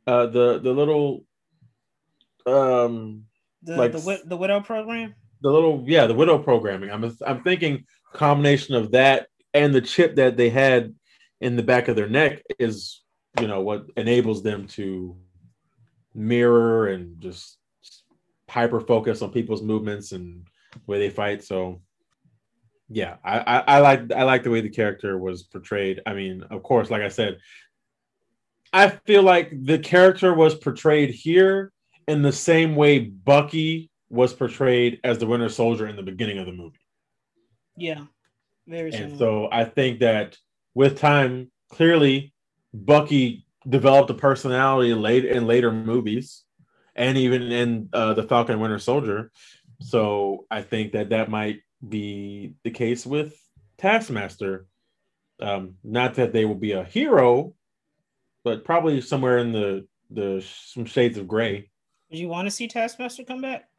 Uh, 0.08 0.26
the 0.26 0.60
the 0.60 0.72
little, 0.74 1.24
um, 2.46 3.26
The 3.64 3.78
Like- 3.78 3.92
the, 3.92 4.20
the 4.26 4.38
widow 4.38 4.62
program. 4.62 5.16
the 5.42 5.52
little 5.52 5.84
yeah, 5.88 6.08
the 6.08 6.14
widow 6.16 6.40
programming. 6.40 6.90
I'm 6.92 7.16
I'm 7.26 7.44
thinking 7.44 7.86
combination 8.14 8.76
of 8.76 8.92
that 8.92 9.28
and 9.54 9.74
the 9.74 9.82
chip 9.82 10.16
that 10.16 10.36
they 10.36 10.50
had 10.50 10.96
in 11.42 11.56
the 11.56 11.64
back 11.64 11.88
of 11.88 11.96
their 11.96 12.10
neck 12.10 12.42
is 12.58 13.02
you 13.42 13.48
know 13.48 13.62
what 13.62 13.86
enables 13.98 14.44
them 14.44 14.68
to 14.68 15.16
mirror 16.14 16.88
and 16.88 17.20
just 17.22 17.58
hyper 18.50 18.80
focus 18.80 19.22
on 19.22 19.32
people's 19.32 19.62
movements 19.62 20.12
and 20.12 20.48
where 20.86 21.00
they 21.00 21.10
fight. 21.10 21.44
So 21.44 21.82
yeah, 22.90 23.18
I, 23.24 23.40
I, 23.40 23.64
I 23.76 23.80
like 23.80 24.12
I 24.12 24.24
like 24.24 24.44
the 24.44 24.50
way 24.50 24.62
the 24.62 24.70
character 24.70 25.18
was 25.18 25.44
portrayed. 25.44 26.02
I 26.06 26.14
mean, 26.14 26.44
of 26.50 26.64
course, 26.64 26.90
like 26.90 27.04
I 27.04 27.10
said, 27.10 27.38
I 28.74 28.90
feel 28.90 29.24
like 29.24 29.52
the 29.64 29.80
character 29.80 30.34
was 30.34 30.56
portrayed 30.56 31.12
here 31.12 31.72
in 32.08 32.22
the 32.24 32.32
same 32.32 32.76
way 32.76 33.00
Bucky 33.00 33.92
was 34.10 34.34
portrayed 34.34 35.00
as 35.04 35.20
the 35.20 35.28
Winter 35.28 35.50
Soldier 35.50 35.88
in 35.88 35.96
the 35.96 36.02
beginning 36.04 36.40
of 36.40 36.48
the 36.48 36.52
movie. 36.52 36.80
Yeah, 37.78 38.06
very 38.68 38.90
And 38.92 39.12
similar. 39.12 39.18
so 39.18 39.50
I 39.52 39.66
think 39.66 40.00
that 40.00 40.38
with 40.74 40.98
time, 40.98 41.52
clearly, 41.70 42.34
Bucky 42.74 43.46
developed 43.68 44.10
a 44.10 44.14
personality 44.14 44.94
late 44.94 45.26
in 45.26 45.48
later 45.48 45.72
movies, 45.72 46.44
and 46.96 47.18
even 47.18 47.44
in 47.44 47.90
uh, 47.94 48.14
the 48.14 48.24
Falcon 48.24 48.54
and 48.54 48.62
Winter 48.62 48.80
Soldier. 48.80 49.32
So 49.82 50.46
I 50.52 50.62
think 50.62 50.94
that 50.94 51.10
that 51.10 51.30
might 51.30 51.62
be 51.88 52.54
the 52.64 52.72
case 52.72 53.06
with 53.06 53.36
Taskmaster. 53.78 54.68
Um, 55.42 55.76
not 55.84 56.16
that 56.16 56.34
they 56.34 56.46
will 56.46 56.56
be 56.56 56.74
a 56.74 56.84
hero, 56.84 57.54
but 58.44 58.66
probably 58.66 59.02
somewhere 59.02 59.38
in 59.38 59.52
the 59.52 59.88
the 60.12 60.44
some 60.46 60.86
shades 60.86 61.18
of 61.18 61.28
gray. 61.28 61.70
Would 62.10 62.20
you 62.20 62.28
want 62.28 62.48
to 62.48 62.52
see 62.52 62.68
Taskmaster 62.68 63.24
come 63.24 63.42
back? 63.42 63.70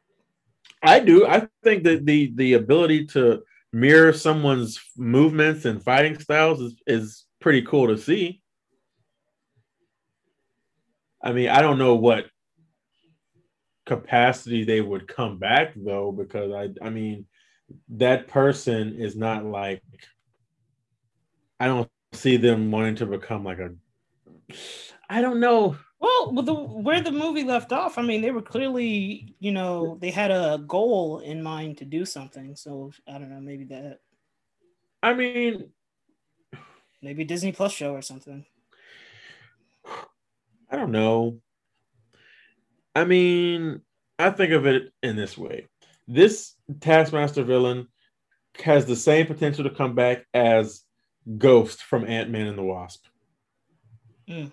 I 0.81 0.99
do. 0.99 1.27
I 1.27 1.47
think 1.63 1.83
that 1.83 2.05
the 2.05 2.31
the 2.35 2.53
ability 2.53 3.05
to 3.07 3.43
mirror 3.73 4.13
someone's 4.13 4.79
movements 4.97 5.65
and 5.65 5.83
fighting 5.83 6.19
styles 6.19 6.59
is, 6.59 6.75
is 6.87 7.25
pretty 7.39 7.61
cool 7.61 7.87
to 7.87 7.97
see. 7.97 8.40
I 11.23 11.31
mean, 11.33 11.49
I 11.49 11.61
don't 11.61 11.77
know 11.77 11.95
what 11.95 12.25
capacity 13.85 14.63
they 14.63 14.81
would 14.81 15.07
come 15.07 15.37
back 15.37 15.73
though, 15.75 16.11
because 16.11 16.51
I 16.51 16.69
I 16.85 16.89
mean 16.89 17.25
that 17.89 18.27
person 18.27 18.95
is 18.99 19.15
not 19.15 19.45
like 19.45 19.83
I 21.59 21.67
don't 21.67 21.89
see 22.13 22.37
them 22.37 22.71
wanting 22.71 22.95
to 22.95 23.05
become 23.05 23.43
like 23.43 23.59
a 23.59 23.71
I 25.09 25.21
don't 25.21 25.39
know. 25.39 25.77
Well, 25.99 26.31
the 26.31 26.53
where 26.53 27.01
the 27.01 27.11
movie 27.11 27.43
left 27.43 27.71
off, 27.71 27.97
I 27.97 28.01
mean, 28.01 28.21
they 28.21 28.31
were 28.31 28.41
clearly, 28.41 29.35
you 29.39 29.51
know, 29.51 29.97
they 29.99 30.09
had 30.09 30.31
a 30.31 30.63
goal 30.65 31.19
in 31.19 31.43
mind 31.43 31.77
to 31.77 31.85
do 31.85 32.05
something. 32.05 32.55
So 32.55 32.91
I 33.07 33.13
don't 33.19 33.29
know, 33.29 33.39
maybe 33.39 33.65
that, 33.65 33.99
I 35.03 35.13
mean, 35.13 35.69
maybe 37.01 37.23
Disney 37.23 37.51
Plus 37.51 37.73
show 37.73 37.93
or 37.93 38.01
something. 38.01 38.45
I 40.71 40.77
don't 40.77 40.91
know. 40.91 41.39
I 42.95 43.05
mean, 43.05 43.81
I 44.17 44.29
think 44.29 44.53
of 44.53 44.65
it 44.65 44.91
in 45.03 45.15
this 45.15 45.37
way. 45.37 45.67
This 46.07 46.55
Taskmaster 46.79 47.43
villain 47.43 47.87
has 48.63 48.85
the 48.85 48.95
same 48.95 49.27
potential 49.27 49.63
to 49.63 49.69
come 49.69 49.95
back 49.95 50.25
as 50.33 50.83
Ghost 51.37 51.83
from 51.83 52.05
Ant-Man 52.05 52.47
and 52.47 52.57
the 52.57 52.63
Wasp. 52.63 53.05
Mm. 54.29 54.51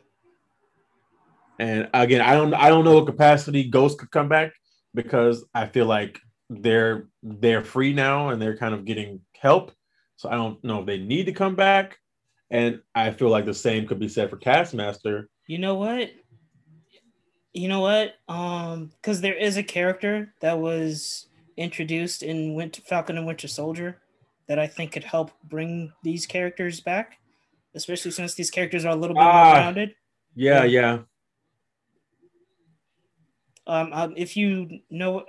And 1.58 1.88
again, 1.92 2.20
I 2.20 2.34
don't 2.34 2.54
I 2.54 2.68
don't 2.68 2.84
know 2.84 2.94
what 2.94 3.06
capacity 3.06 3.64
Ghost 3.64 3.98
could 3.98 4.10
come 4.10 4.28
back 4.28 4.52
because 4.94 5.44
I 5.54 5.66
feel 5.66 5.86
like 5.86 6.20
they're 6.48 7.08
they're 7.22 7.64
free 7.64 7.92
now 7.92 8.28
and 8.28 8.40
they're 8.40 8.56
kind 8.56 8.74
of 8.74 8.84
getting 8.84 9.20
help. 9.36 9.72
So 10.16 10.28
I 10.28 10.34
don't 10.34 10.62
know 10.64 10.80
if 10.80 10.86
they 10.86 10.98
need 10.98 11.26
to 11.26 11.32
come 11.32 11.56
back. 11.56 11.98
And 12.50 12.80
I 12.94 13.10
feel 13.10 13.28
like 13.28 13.44
the 13.44 13.54
same 13.54 13.86
could 13.86 13.98
be 13.98 14.08
said 14.08 14.30
for 14.30 14.36
Taskmaster. 14.36 15.28
You 15.48 15.58
know 15.58 15.74
what? 15.74 16.10
You 17.54 17.68
know 17.68 17.80
what? 17.80 18.14
Um, 18.28 18.92
because 19.00 19.20
there 19.22 19.34
is 19.34 19.56
a 19.56 19.62
character 19.62 20.32
that 20.40 20.58
was 20.60 21.26
introduced 21.56 22.22
in 22.22 22.54
Winter 22.54 22.82
Falcon 22.82 23.16
and 23.16 23.26
Winter 23.26 23.48
Soldier 23.48 24.00
that 24.46 24.58
I 24.58 24.66
think 24.66 24.92
could 24.92 25.04
help 25.04 25.32
bring 25.42 25.90
these 26.04 26.26
characters 26.26 26.80
back, 26.80 27.18
especially 27.74 28.10
since 28.10 28.34
these 28.34 28.50
characters 28.50 28.84
are 28.84 28.92
a 28.92 28.96
little 28.96 29.16
bit 29.16 29.22
more 29.22 29.32
Ah. 29.32 29.54
grounded. 29.54 29.94
Yeah, 30.36 30.64
Yeah. 30.64 30.80
yeah. 30.82 30.98
Um, 33.66 33.92
um, 33.92 34.14
if 34.16 34.36
you 34.36 34.80
know 34.90 35.24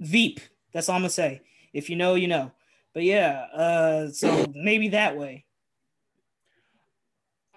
Veep, 0.00 0.40
that's 0.72 0.88
all 0.88 0.96
I'm 0.96 1.02
gonna 1.02 1.10
say. 1.10 1.42
If 1.72 1.88
you 1.88 1.96
know, 1.96 2.14
you 2.16 2.28
know. 2.28 2.52
But 2.92 3.04
yeah, 3.04 3.46
uh, 3.54 4.10
so 4.10 4.46
maybe 4.54 4.88
that 4.88 5.16
way. 5.16 5.44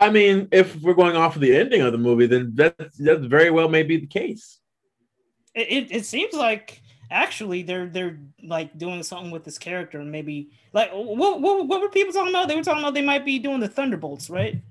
I 0.03 0.10
mean, 0.10 0.50
if 0.51 0.75
we're 0.81 0.95
going 0.95 1.15
off 1.15 1.36
of 1.36 1.41
the 1.41 1.55
ending 1.55 1.81
of 1.81 1.93
the 1.93 1.98
movie, 1.98 2.25
then 2.27 2.51
that 2.55 2.77
that 2.77 3.22
very 3.22 3.50
well 3.50 3.69
may 3.69 3.83
be 3.83 3.98
the 3.98 4.07
case. 4.07 4.60
It, 5.55 5.91
it, 5.91 6.05
seems 6.05 6.33
like 6.33 6.81
actually 7.10 7.63
they're 7.63 7.88
they're 7.88 8.19
like 8.43 8.77
doing 8.77 9.01
something 9.03 9.31
with 9.31 9.45
this 9.45 9.57
character, 9.57 10.01
and 10.01 10.12
maybe 10.12 10.50
like 10.74 10.91
what, 10.91 11.39
what 11.39 11.67
what 11.67 11.79
were 11.79 11.88
people 11.88 12.12
talking 12.12 12.31
about? 12.33 12.50
They 12.50 12.55
were 12.55 12.63
talking 12.63 12.83
about 12.83 12.95
they 12.95 13.01
might 13.01 13.24
be 13.24 13.39
doing 13.39 13.62
the 13.62 13.69
Thunderbolts, 13.69 14.29
right? 14.29 14.62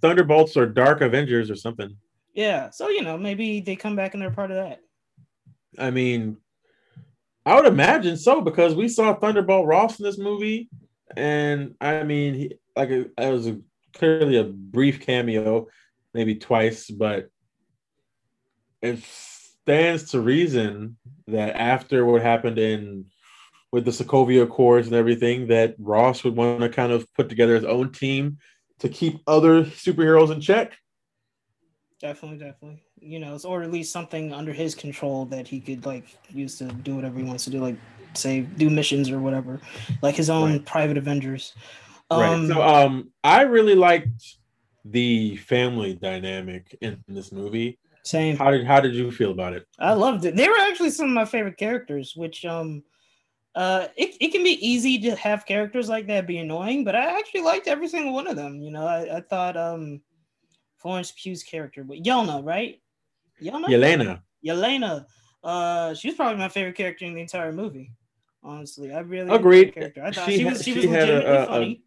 Thunderbolts 0.00 0.56
or 0.56 0.64
Dark 0.64 1.02
Avengers 1.02 1.50
or 1.50 1.56
something. 1.56 1.94
Yeah, 2.32 2.70
so 2.70 2.88
you 2.88 3.02
know 3.02 3.18
maybe 3.18 3.60
they 3.60 3.76
come 3.76 3.94
back 3.94 4.14
and 4.14 4.22
they're 4.22 4.30
part 4.30 4.50
of 4.50 4.56
that. 4.56 4.80
I 5.78 5.90
mean, 5.90 6.38
I 7.44 7.56
would 7.56 7.66
imagine 7.66 8.16
so 8.16 8.40
because 8.40 8.74
we 8.74 8.88
saw 8.88 9.14
Thunderbolt 9.14 9.66
Ross 9.66 9.98
in 9.98 10.04
this 10.04 10.18
movie, 10.18 10.70
and 11.14 11.74
I 11.78 12.04
mean, 12.04 12.34
he, 12.34 12.52
like 12.74 12.88
it, 12.88 13.12
it 13.18 13.30
was 13.30 13.48
a, 13.48 13.60
clearly 13.94 14.36
a 14.36 14.44
brief 14.44 15.00
cameo, 15.00 15.68
maybe 16.12 16.34
twice, 16.34 16.90
but 16.90 17.28
it 18.82 19.02
stands 19.02 20.10
to 20.10 20.20
reason 20.20 20.96
that 21.26 21.56
after 21.56 22.04
what 22.04 22.22
happened 22.22 22.58
in 22.58 23.06
with 23.72 23.84
the 23.84 23.90
Sokovia 23.90 24.42
Accords 24.42 24.86
and 24.86 24.94
everything, 24.94 25.48
that 25.48 25.74
Ross 25.78 26.22
would 26.22 26.36
want 26.36 26.60
to 26.60 26.68
kind 26.68 26.92
of 26.92 27.12
put 27.14 27.28
together 27.28 27.54
his 27.54 27.64
own 27.64 27.90
team 27.92 28.38
to 28.80 28.88
keep 28.88 29.20
other 29.26 29.64
superheroes 29.64 30.30
in 30.30 30.40
check. 30.40 30.74
Definitely, 32.00 32.38
definitely. 32.38 32.82
You 33.00 33.18
know, 33.18 33.38
or 33.44 33.62
at 33.62 33.72
least 33.72 33.92
something 33.92 34.32
under 34.32 34.52
his 34.52 34.74
control 34.74 35.24
that 35.26 35.48
he 35.48 35.60
could 35.60 35.86
like 35.86 36.04
use 36.28 36.58
to 36.58 36.66
do 36.66 36.94
whatever 36.94 37.18
he 37.18 37.24
wants 37.24 37.44
to 37.44 37.50
do, 37.50 37.60
like 37.60 37.76
say 38.12 38.42
do 38.42 38.68
missions 38.70 39.10
or 39.10 39.18
whatever, 39.18 39.60
like 40.02 40.14
his 40.14 40.30
own 40.30 40.52
Right. 40.52 40.64
private 40.66 40.96
Avengers. 40.96 41.54
Right. 42.20 42.32
Um, 42.32 42.46
So 42.48 42.62
um 42.62 43.12
I 43.22 43.42
really 43.42 43.74
liked 43.74 44.36
the 44.84 45.36
family 45.36 45.94
dynamic 45.94 46.76
in 46.80 47.02
this 47.08 47.32
movie. 47.32 47.78
same. 48.04 48.36
How 48.36 48.50
did 48.50 48.66
how 48.66 48.80
did 48.80 48.94
you 48.94 49.10
feel 49.10 49.30
about 49.30 49.52
it? 49.54 49.66
I 49.78 49.92
loved 49.94 50.24
it. 50.24 50.36
They 50.36 50.48
were 50.48 50.58
actually 50.60 50.90
some 50.90 51.06
of 51.08 51.12
my 51.14 51.24
favorite 51.24 51.56
characters, 51.56 52.14
which 52.16 52.44
um 52.44 52.82
uh 53.54 53.86
it, 53.96 54.16
it 54.20 54.32
can 54.32 54.42
be 54.42 54.58
easy 54.66 54.98
to 54.98 55.14
have 55.16 55.46
characters 55.46 55.88
like 55.88 56.06
that 56.08 56.26
be 56.26 56.38
annoying, 56.38 56.84
but 56.84 56.94
I 56.96 57.18
actually 57.18 57.42
liked 57.42 57.66
every 57.68 57.88
single 57.88 58.12
one 58.12 58.26
of 58.26 58.36
them. 58.36 58.60
You 58.60 58.70
know, 58.72 58.86
I, 58.86 59.18
I 59.18 59.20
thought 59.20 59.56
um 59.56 60.00
Florence 60.78 61.12
Pugh's 61.12 61.42
character, 61.42 61.82
but 61.84 61.98
Yelena, 62.02 62.44
right? 62.44 62.80
Yelena? 63.42 63.68
Yelena. 63.68 64.22
Yelena. 64.46 65.06
Uh 65.42 65.94
she's 65.94 66.14
probably 66.14 66.36
my 66.38 66.48
favorite 66.48 66.76
character 66.76 67.04
in 67.06 67.14
the 67.14 67.20
entire 67.20 67.52
movie. 67.52 67.90
Honestly. 68.42 68.92
I 68.92 68.98
really 69.00 69.30
Agreed. 69.34 69.68
her 69.68 69.72
character. 69.72 70.02
I 70.04 70.10
thought 70.10 70.26
She 70.28 70.38
she, 70.38 70.44
was 70.44 70.62
she, 70.62 70.72
she 70.74 70.86
was 70.86 70.86
legitimately 70.90 71.30
a- 71.32 71.42
a- 71.42 71.46
funny. 71.46 71.82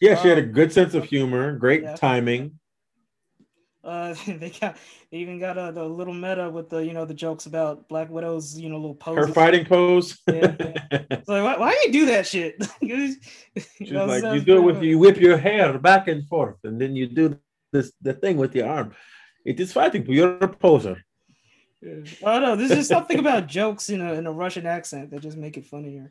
Yeah, 0.00 0.20
she 0.20 0.28
had 0.28 0.38
a 0.38 0.42
Um, 0.42 0.52
good 0.52 0.72
sense 0.72 0.94
of 0.94 1.04
humor, 1.04 1.56
great 1.56 1.82
yeah. 1.82 1.94
timing. 1.96 2.58
Uh, 3.82 4.14
they 4.26 4.50
got 4.50 4.76
they 5.10 5.18
even 5.18 5.38
got 5.38 5.58
a, 5.58 5.70
the 5.72 5.84
little 5.84 6.14
meta 6.14 6.48
with 6.50 6.70
the 6.70 6.78
you 6.78 6.92
know 6.94 7.04
the 7.04 7.14
jokes 7.14 7.46
about 7.46 7.86
Black 7.88 8.08
Widow's 8.10 8.58
you 8.58 8.68
know 8.70 8.76
little 8.76 8.94
poses. 8.94 9.28
Her 9.28 9.32
fighting 9.34 9.64
pose. 9.66 10.18
Yeah, 10.28 10.54
It's 10.58 11.28
like, 11.28 11.42
why, 11.44 11.56
why 11.58 11.80
you 11.84 11.92
do 11.92 12.06
that 12.06 12.26
shit? 12.26 12.56
She's 12.82 13.90
know, 13.92 14.06
like, 14.06 14.22
you 14.24 14.40
do 14.40 14.56
it 14.56 14.62
with 14.62 14.82
you 14.82 14.98
whip 14.98 15.18
your 15.18 15.36
hair 15.36 15.78
back 15.78 16.08
and 16.08 16.26
forth, 16.28 16.56
and 16.64 16.80
then 16.80 16.96
you 16.96 17.06
do 17.06 17.38
this 17.72 17.92
the 18.00 18.14
thing 18.14 18.36
with 18.38 18.54
your 18.54 18.68
arm. 18.68 18.94
It 19.44 19.60
is 19.60 19.72
fighting. 19.72 20.06
You're 20.08 20.38
a 20.38 20.48
poser. 20.48 21.04
good. 21.82 22.08
I 22.24 22.32
don't 22.32 22.42
know. 22.42 22.56
There's 22.56 22.70
just 22.70 22.88
something 22.88 23.18
about 23.18 23.46
jokes 23.46 23.90
in 23.90 24.00
a 24.00 24.14
in 24.14 24.26
a 24.26 24.32
Russian 24.32 24.64
accent 24.66 25.10
that 25.10 25.20
just 25.20 25.36
make 25.36 25.58
it 25.58 25.66
funnier. 25.66 26.10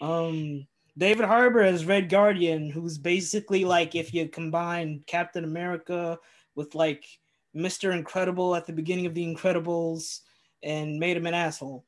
Um, 0.00 0.66
David 0.96 1.24
Harbour 1.24 1.60
as 1.60 1.84
Red 1.84 2.08
Guardian, 2.08 2.70
who's 2.70 2.98
basically 2.98 3.64
like 3.64 3.94
if 3.94 4.14
you 4.14 4.28
combine 4.28 5.02
Captain 5.06 5.44
America 5.44 6.18
with 6.54 6.74
like 6.74 7.04
Mister 7.52 7.92
Incredible 7.92 8.54
at 8.54 8.66
the 8.66 8.72
beginning 8.72 9.06
of 9.06 9.14
The 9.14 9.24
Incredibles 9.24 10.20
and 10.62 10.98
made 10.98 11.16
him 11.16 11.26
an 11.26 11.34
asshole. 11.34 11.84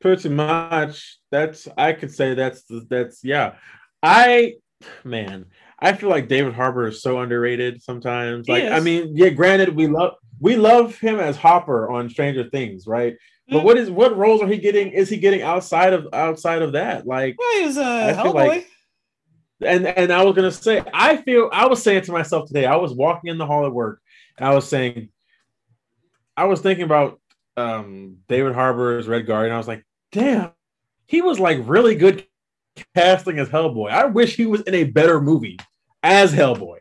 Pretty 0.00 0.28
much. 0.28 1.18
That's 1.30 1.68
I 1.78 1.92
could 1.92 2.12
say 2.12 2.34
that's 2.34 2.64
that's 2.90 3.24
yeah. 3.24 3.54
I 4.02 4.54
man, 5.04 5.46
I 5.78 5.92
feel 5.92 6.10
like 6.10 6.28
David 6.28 6.52
Harbour 6.52 6.88
is 6.88 7.00
so 7.00 7.20
underrated 7.20 7.82
sometimes. 7.82 8.48
Like 8.48 8.64
I 8.64 8.80
mean, 8.80 9.16
yeah, 9.16 9.30
granted, 9.30 9.74
we 9.74 9.86
love 9.86 10.14
we 10.40 10.56
love 10.56 10.98
him 10.98 11.18
as 11.18 11.36
Hopper 11.36 11.90
on 11.90 12.10
Stranger 12.10 12.50
Things, 12.50 12.86
right? 12.86 13.16
But 13.48 13.62
what 13.64 13.76
is 13.78 13.90
what 13.90 14.16
roles 14.16 14.42
are 14.42 14.46
he 14.48 14.58
getting? 14.58 14.90
Is 14.90 15.08
he 15.08 15.18
getting 15.18 15.42
outside 15.42 15.92
of 15.92 16.08
outside 16.12 16.62
of 16.62 16.72
that? 16.72 17.06
Like 17.06 17.36
Well, 17.38 17.58
he 17.60 17.66
was 17.66 17.76
a 17.76 17.80
Hellboy. 18.16 18.34
like- 18.34 18.68
and 19.62 19.86
and 19.86 20.12
I 20.12 20.22
was 20.24 20.34
gonna 20.34 20.50
say, 20.52 20.82
I 20.92 21.16
feel 21.18 21.48
I 21.52 21.66
was 21.66 21.82
saying 21.82 22.02
to 22.02 22.12
myself 22.12 22.48
today, 22.48 22.66
I 22.66 22.76
was 22.76 22.92
walking 22.92 23.30
in 23.30 23.38
the 23.38 23.46
hall 23.46 23.64
at 23.64 23.72
work, 23.72 24.00
and 24.36 24.46
I 24.46 24.54
was 24.54 24.68
saying, 24.68 25.08
I 26.36 26.44
was 26.44 26.60
thinking 26.60 26.84
about 26.84 27.20
um 27.56 28.18
David 28.28 28.52
Harbour's 28.54 29.08
Red 29.08 29.26
Guardian. 29.26 29.54
I 29.54 29.58
was 29.58 29.68
like, 29.68 29.84
damn, 30.12 30.50
he 31.06 31.22
was 31.22 31.38
like 31.40 31.58
really 31.62 31.94
good 31.94 32.26
casting 32.94 33.38
as 33.38 33.48
Hellboy. 33.48 33.90
I 33.90 34.04
wish 34.06 34.36
he 34.36 34.44
was 34.44 34.60
in 34.62 34.74
a 34.74 34.84
better 34.84 35.20
movie 35.20 35.58
as 36.02 36.32
Hellboy. 36.34 36.78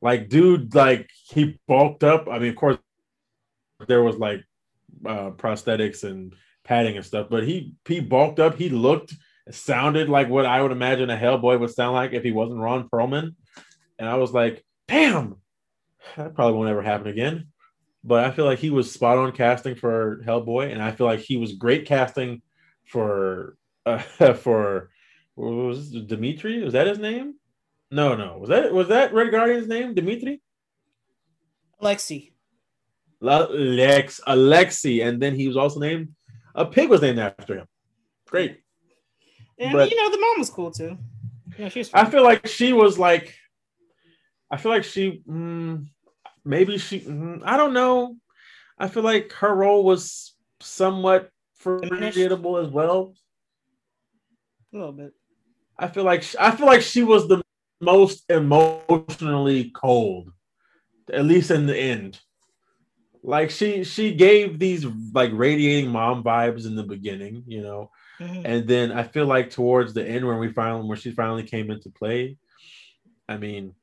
Like, 0.00 0.30
dude, 0.30 0.74
like 0.74 1.10
he 1.28 1.58
bulked 1.68 2.04
up. 2.04 2.26
I 2.30 2.38
mean, 2.38 2.50
of 2.50 2.56
course, 2.56 2.78
there 3.86 4.02
was 4.02 4.16
like 4.16 4.42
uh 5.06 5.30
prosthetics 5.30 6.04
and 6.04 6.34
padding 6.64 6.96
and 6.96 7.04
stuff, 7.04 7.28
but 7.30 7.44
he 7.44 7.74
he 7.86 8.00
bulked 8.00 8.40
up. 8.40 8.56
He 8.56 8.68
looked 8.68 9.14
sounded 9.50 10.08
like 10.08 10.28
what 10.28 10.46
I 10.46 10.62
would 10.62 10.72
imagine 10.72 11.10
a 11.10 11.16
Hellboy 11.16 11.58
would 11.58 11.70
sound 11.70 11.94
like 11.94 12.12
if 12.12 12.22
he 12.22 12.32
wasn't 12.32 12.60
Ron 12.60 12.88
Perlman. 12.88 13.34
And 13.98 14.08
I 14.08 14.16
was 14.16 14.32
like, 14.32 14.64
damn, 14.88 15.36
that 16.16 16.34
probably 16.34 16.56
won't 16.56 16.70
ever 16.70 16.82
happen 16.82 17.08
again. 17.08 17.48
But 18.02 18.24
I 18.24 18.30
feel 18.30 18.46
like 18.46 18.58
he 18.58 18.70
was 18.70 18.90
spot 18.90 19.18
on 19.18 19.32
casting 19.32 19.74
for 19.74 20.22
Hellboy, 20.24 20.72
and 20.72 20.82
I 20.82 20.92
feel 20.92 21.06
like 21.06 21.20
he 21.20 21.36
was 21.36 21.52
great 21.52 21.86
casting 21.86 22.40
for 22.86 23.56
uh, 23.84 23.98
for 24.34 24.90
was 25.36 25.92
this, 25.92 26.02
Dimitri? 26.02 26.62
Was 26.62 26.72
that 26.72 26.86
his 26.86 26.98
name? 26.98 27.34
No, 27.90 28.14
no. 28.14 28.38
Was 28.38 28.48
that 28.48 28.72
was 28.72 28.88
that 28.88 29.12
Red 29.12 29.30
Guardian's 29.30 29.68
name? 29.68 29.94
Dimitri? 29.94 30.40
Alexi. 31.82 32.29
Lex 33.20 34.20
Alexi, 34.26 35.06
and 35.06 35.20
then 35.20 35.34
he 35.34 35.46
was 35.46 35.56
also 35.56 35.80
named 35.80 36.08
a 36.54 36.64
pig 36.66 36.88
was 36.88 37.02
named 37.02 37.18
after 37.18 37.58
him. 37.58 37.66
Great. 38.26 38.60
And 39.58 39.72
But- 39.72 39.90
you 39.90 39.96
know, 39.96 40.10
the 40.10 40.18
mom 40.18 40.38
was 40.38 40.50
cool 40.50 40.70
too. 40.70 40.98
Yeah, 41.58 41.68
she's 41.68 41.90
I 41.92 42.04
feel 42.06 42.22
like 42.22 42.46
she 42.46 42.72
was 42.72 42.98
like, 42.98 43.34
I 44.50 44.56
feel 44.56 44.72
like 44.72 44.84
she, 44.84 45.22
mm, 45.28 45.86
maybe 46.44 46.78
she, 46.78 47.00
mm, 47.00 47.42
I 47.44 47.56
don't 47.56 47.74
know. 47.74 48.16
I 48.78 48.88
feel 48.88 49.02
like 49.02 49.32
her 49.34 49.54
role 49.54 49.84
was 49.84 50.34
somewhat 50.60 51.30
forgettable 51.56 52.56
as 52.56 52.68
well. 52.68 53.14
a 54.72 54.76
little 54.76 54.92
bit. 54.92 55.12
I 55.78 55.88
feel 55.88 56.04
like 56.04 56.24
I 56.38 56.50
feel 56.52 56.66
like 56.66 56.82
she 56.82 57.02
was 57.02 57.28
the 57.28 57.42
most 57.80 58.24
emotionally 58.30 59.70
cold, 59.74 60.32
at 61.12 61.24
least 61.24 61.50
in 61.50 61.66
the 61.66 61.76
end. 61.76 62.20
Like 63.22 63.50
she 63.50 63.84
she 63.84 64.14
gave 64.14 64.58
these 64.58 64.86
like 65.12 65.30
radiating 65.34 65.90
mom 65.90 66.24
vibes 66.24 66.66
in 66.66 66.74
the 66.74 66.82
beginning, 66.82 67.44
you 67.46 67.62
know, 67.62 67.90
Mhm. 68.18 68.42
and 68.44 68.68
then 68.68 68.92
I 68.92 69.02
feel 69.02 69.26
like 69.26 69.50
towards 69.50 69.92
the 69.92 70.06
end 70.06 70.26
when 70.26 70.38
we 70.38 70.52
finally 70.52 70.88
when 70.88 70.98
she 70.98 71.10
finally 71.10 71.42
came 71.42 71.70
into 71.70 71.90
play, 71.90 72.38
I 73.28 73.36
mean, 73.36 73.74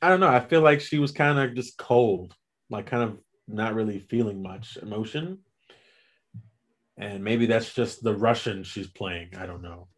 I 0.00 0.08
don't 0.08 0.20
know. 0.20 0.28
I 0.28 0.40
feel 0.40 0.60
like 0.60 0.80
she 0.80 0.98
was 0.98 1.12
kind 1.12 1.38
of 1.38 1.54
just 1.54 1.76
cold, 1.78 2.34
like 2.68 2.86
kind 2.86 3.04
of 3.04 3.18
not 3.46 3.74
really 3.74 4.00
feeling 4.00 4.42
much 4.42 4.76
emotion. 4.76 5.38
And 6.98 7.22
maybe 7.22 7.46
that's 7.46 7.72
just 7.72 8.02
the 8.02 8.14
Russian 8.14 8.64
she's 8.64 8.88
playing. 8.88 9.30
I 9.36 9.46
don't 9.46 9.62
know. 9.62 9.88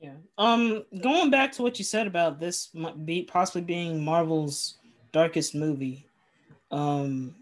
Yeah. 0.00 0.16
Um, 0.36 0.84
going 1.02 1.30
back 1.30 1.52
to 1.52 1.62
what 1.62 1.78
you 1.78 1.84
said 1.84 2.06
about 2.06 2.40
this 2.40 2.70
be 3.04 3.22
possibly 3.22 3.62
being 3.62 4.04
Marvel's 4.04 4.78
darkest 5.12 5.54
movie. 5.54 6.08
Um, 6.70 7.34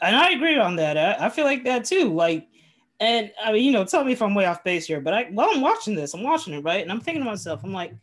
and 0.00 0.16
I 0.16 0.30
agree 0.30 0.58
on 0.58 0.76
that. 0.76 0.96
I, 0.96 1.26
I 1.26 1.28
feel 1.28 1.44
like 1.44 1.64
that 1.64 1.84
too. 1.84 2.12
Like, 2.14 2.48
and 3.00 3.30
I 3.42 3.52
mean, 3.52 3.64
you 3.64 3.72
know, 3.72 3.84
tell 3.84 4.04
me 4.04 4.12
if 4.12 4.22
I'm 4.22 4.34
way 4.34 4.46
off 4.46 4.64
base 4.64 4.86
here, 4.86 5.00
but 5.00 5.14
I 5.14 5.24
while 5.30 5.48
I'm 5.50 5.60
watching 5.60 5.94
this, 5.94 6.14
I'm 6.14 6.22
watching 6.22 6.54
it 6.54 6.64
right, 6.64 6.82
and 6.82 6.90
I'm 6.90 7.00
thinking 7.00 7.22
to 7.22 7.30
myself, 7.30 7.62
I'm 7.64 7.72
like, 7.72 7.94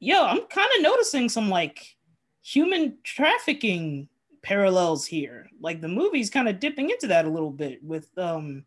yo, 0.00 0.24
I'm 0.24 0.46
kind 0.46 0.70
of 0.76 0.82
noticing 0.82 1.28
some 1.28 1.48
like 1.48 1.96
human 2.42 2.98
trafficking 3.04 4.08
parallels 4.42 5.06
here. 5.06 5.48
Like 5.60 5.80
the 5.80 5.88
movie's 5.88 6.30
kind 6.30 6.48
of 6.48 6.60
dipping 6.60 6.90
into 6.90 7.06
that 7.08 7.24
a 7.24 7.30
little 7.30 7.50
bit 7.50 7.82
with 7.82 8.10
um 8.18 8.64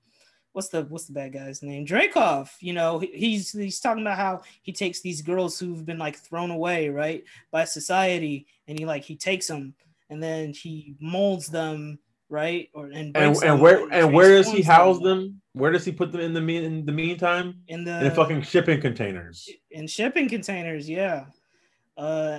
what's 0.54 0.70
the 0.70 0.82
what's 0.86 1.06
the 1.06 1.14
bad 1.14 1.34
guy's 1.34 1.62
name? 1.62 1.86
Dreykov. 1.86 2.50
You 2.60 2.74
know, 2.74 2.98
he's 2.98 3.52
he's 3.52 3.80
talking 3.80 4.02
about 4.02 4.18
how 4.18 4.42
he 4.64 4.74
takes 4.74 5.02
these 5.02 5.22
girls 5.22 5.60
who've 5.60 5.86
been 5.86 6.00
like 6.00 6.18
thrown 6.18 6.50
away, 6.50 6.90
right, 6.90 7.24
by 7.52 7.64
society, 7.64 8.48
and 8.68 8.78
he 8.78 8.86
like 8.86 9.04
he 9.04 9.16
takes 9.16 9.48
them 9.48 9.76
and 10.10 10.22
then 10.22 10.54
he 10.54 10.96
molds 11.00 11.48
them, 11.48 12.00
right, 12.30 12.70
or 12.74 12.86
and 12.88 13.16
And, 13.16 13.36
and 13.44 13.62
where 13.62 13.88
and 13.92 14.14
where 14.14 14.30
does 14.30 14.52
he 14.52 14.62
house 14.62 15.00
them? 15.00 15.42
Where 15.54 15.72
does 15.72 15.86
he 15.86 15.92
put 15.92 16.12
them 16.12 16.22
in 16.22 16.34
the 16.34 16.42
mean 16.42 16.64
in 16.64 16.86
the 16.86 16.92
meantime? 16.92 17.62
in 17.68 17.84
the 17.84 18.06
In 18.06 18.12
fucking 18.12 18.42
shipping 18.44 18.80
containers. 18.82 19.50
in 19.72 19.88
shipping 19.88 20.30
containers 20.30 20.90
yeah 20.90 21.26
uh 21.98 22.38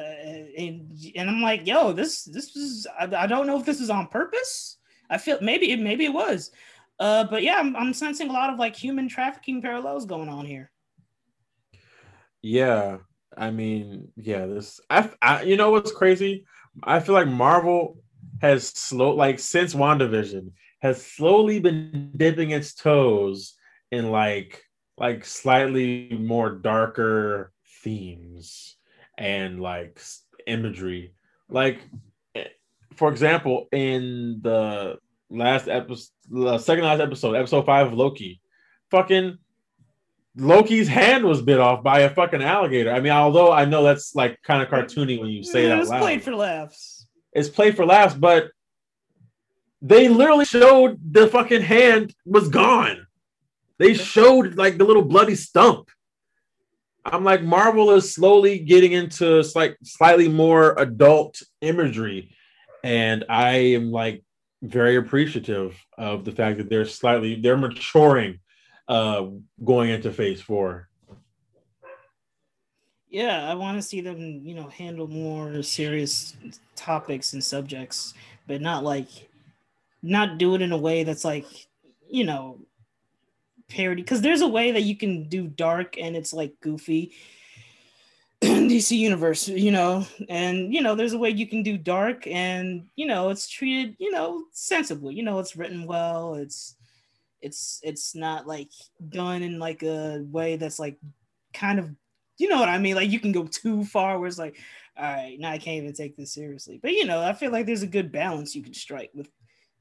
and, 0.56 0.88
and 1.16 1.28
i'm 1.28 1.42
like 1.42 1.66
yo 1.66 1.92
this 1.92 2.22
this 2.24 2.54
is 2.54 2.86
I, 2.98 3.06
I 3.24 3.26
don't 3.26 3.46
know 3.48 3.58
if 3.58 3.66
this 3.66 3.80
is 3.80 3.90
on 3.90 4.06
purpose 4.06 4.78
i 5.10 5.18
feel 5.18 5.38
maybe 5.42 5.72
it 5.72 5.80
maybe 5.80 6.04
it 6.04 6.12
was 6.12 6.52
uh 7.00 7.24
but 7.24 7.42
yeah 7.42 7.56
I'm, 7.58 7.74
I'm 7.74 7.92
sensing 7.92 8.30
a 8.30 8.32
lot 8.32 8.50
of 8.52 8.60
like 8.60 8.76
human 8.76 9.08
trafficking 9.08 9.60
parallels 9.60 10.06
going 10.06 10.28
on 10.28 10.46
here 10.46 10.70
Yeah, 12.40 12.98
I 13.36 13.50
mean, 13.50 14.08
yeah, 14.16 14.46
this 14.46 14.80
I, 14.90 15.10
I 15.20 15.42
you 15.42 15.56
know 15.56 15.70
what's 15.70 15.92
crazy? 15.92 16.44
I 16.82 17.00
feel 17.00 17.14
like 17.14 17.28
Marvel 17.28 17.98
has 18.40 18.68
slow 18.68 19.14
like 19.14 19.38
since 19.38 19.74
WandaVision 19.74 20.52
has 20.80 21.04
slowly 21.04 21.58
been 21.58 22.12
dipping 22.16 22.50
its 22.50 22.74
toes 22.74 23.54
in 23.90 24.10
like 24.10 24.62
like 24.96 25.24
slightly 25.24 26.08
more 26.18 26.50
darker 26.50 27.52
themes 27.82 28.76
and 29.16 29.60
like 29.60 30.00
imagery. 30.46 31.14
Like 31.48 31.80
eh, 32.34 32.44
for 32.94 33.10
example, 33.10 33.68
in 33.72 34.40
the 34.42 34.98
last 35.30 35.68
episode 35.68 36.08
the 36.30 36.58
second 36.58 36.84
last 36.84 37.00
episode, 37.00 37.34
episode 37.34 37.64
5 37.64 37.88
of 37.88 37.92
Loki, 37.94 38.40
fucking 38.90 39.38
Loki's 40.38 40.88
hand 40.88 41.24
was 41.24 41.42
bit 41.42 41.58
off 41.58 41.82
by 41.82 42.00
a 42.00 42.10
fucking 42.10 42.42
alligator. 42.42 42.92
I 42.92 43.00
mean, 43.00 43.12
although 43.12 43.52
I 43.52 43.64
know 43.64 43.82
that's 43.82 44.14
like 44.14 44.40
kind 44.42 44.62
of 44.62 44.68
cartoony 44.68 45.18
when 45.20 45.28
you 45.28 45.42
say 45.42 45.66
it 45.66 45.68
that 45.68 45.86
loud. 45.86 46.00
played 46.00 46.22
for 46.22 46.34
laughs 46.34 46.98
it's 47.32 47.48
played 47.48 47.76
for 47.76 47.86
laughs, 47.86 48.14
but 48.14 48.50
they 49.80 50.08
literally 50.08 50.44
showed 50.44 50.98
the 51.12 51.28
fucking 51.28 51.62
hand 51.62 52.14
was 52.24 52.48
gone. 52.48 53.06
They 53.78 53.94
showed 53.94 54.56
like 54.56 54.76
the 54.76 54.84
little 54.84 55.04
bloody 55.04 55.36
stump. 55.36 55.88
I'm 57.04 57.24
like, 57.24 57.42
Marvel 57.42 57.92
is 57.92 58.12
slowly 58.12 58.58
getting 58.58 58.92
into 58.92 59.42
like 59.54 59.78
slightly 59.84 60.28
more 60.28 60.74
adult 60.78 61.40
imagery, 61.60 62.34
and 62.82 63.24
I 63.28 63.50
am 63.74 63.92
like 63.92 64.24
very 64.62 64.96
appreciative 64.96 65.76
of 65.96 66.24
the 66.24 66.32
fact 66.32 66.58
that 66.58 66.68
they're 66.68 66.84
slightly 66.84 67.36
they're 67.36 67.56
maturing 67.56 68.40
uh 68.88 69.26
going 69.64 69.90
into 69.90 70.12
phase 70.12 70.40
four. 70.40 70.88
yeah 73.10 73.50
i 73.50 73.54
want 73.54 73.76
to 73.76 73.82
see 73.82 74.00
them 74.00 74.40
you 74.44 74.54
know 74.54 74.68
handle 74.68 75.08
more 75.08 75.62
serious 75.62 76.36
topics 76.76 77.32
and 77.32 77.42
subjects 77.42 78.14
but 78.46 78.60
not 78.60 78.84
like 78.84 79.08
not 80.02 80.38
do 80.38 80.54
it 80.54 80.62
in 80.62 80.72
a 80.72 80.76
way 80.76 81.04
that's 81.04 81.24
like 81.24 81.46
you 82.08 82.24
know 82.24 82.58
parody. 83.68 84.02
Because 84.02 84.20
there's 84.20 84.40
a 84.40 84.48
way 84.48 84.72
that 84.72 84.82
you 84.82 84.96
can 84.96 85.28
do 85.28 85.46
dark 85.46 85.98
and 85.98 86.16
it's 86.16 86.32
like 86.32 86.58
goofy 86.60 87.12
dc 88.42 88.96
universe 88.96 89.48
you 89.48 89.70
know? 89.70 90.06
And 90.28 90.72
you 90.72 90.80
know 90.80 90.94
there's 90.94 91.12
a 91.12 91.18
way 91.18 91.30
you 91.30 91.46
can 91.46 91.62
do 91.62 91.76
dark 91.76 92.26
and 92.26 92.86
you 92.96 93.06
know 93.06 93.30
it's 93.30 93.48
treated 93.48 93.96
you 93.98 94.10
know 94.10 94.44
sensibly. 94.52 95.14
You 95.14 95.22
know 95.22 95.38
it's 95.38 95.56
written 95.56 95.86
well 95.86 96.34
it's 96.34 96.76
it's 97.40 97.80
it's 97.82 98.14
not 98.14 98.46
like 98.46 98.70
done 99.08 99.42
in 99.42 99.58
like 99.58 99.82
a 99.82 100.24
way 100.30 100.56
that's 100.56 100.78
like 100.78 100.98
kind 101.52 101.78
of 101.78 101.90
you 102.38 102.48
know 102.48 102.60
what 102.60 102.68
I 102.68 102.78
mean? 102.78 102.94
Like 102.94 103.10
you 103.10 103.20
can 103.20 103.32
go 103.32 103.46
too 103.46 103.84
far 103.84 104.18
where 104.18 104.28
it's 104.28 104.38
like, 104.38 104.56
all 104.96 105.04
right, 105.04 105.36
now 105.38 105.50
I 105.50 105.58
can't 105.58 105.82
even 105.82 105.92
take 105.92 106.16
this 106.16 106.32
seriously. 106.32 106.78
But 106.80 106.92
you 106.92 107.04
know, 107.04 107.20
I 107.20 107.32
feel 107.32 107.50
like 107.50 107.66
there's 107.66 107.82
a 107.82 107.88
good 107.88 108.12
balance 108.12 108.54
you 108.54 108.62
can 108.62 108.74
strike 108.74 109.10
with 109.12 109.28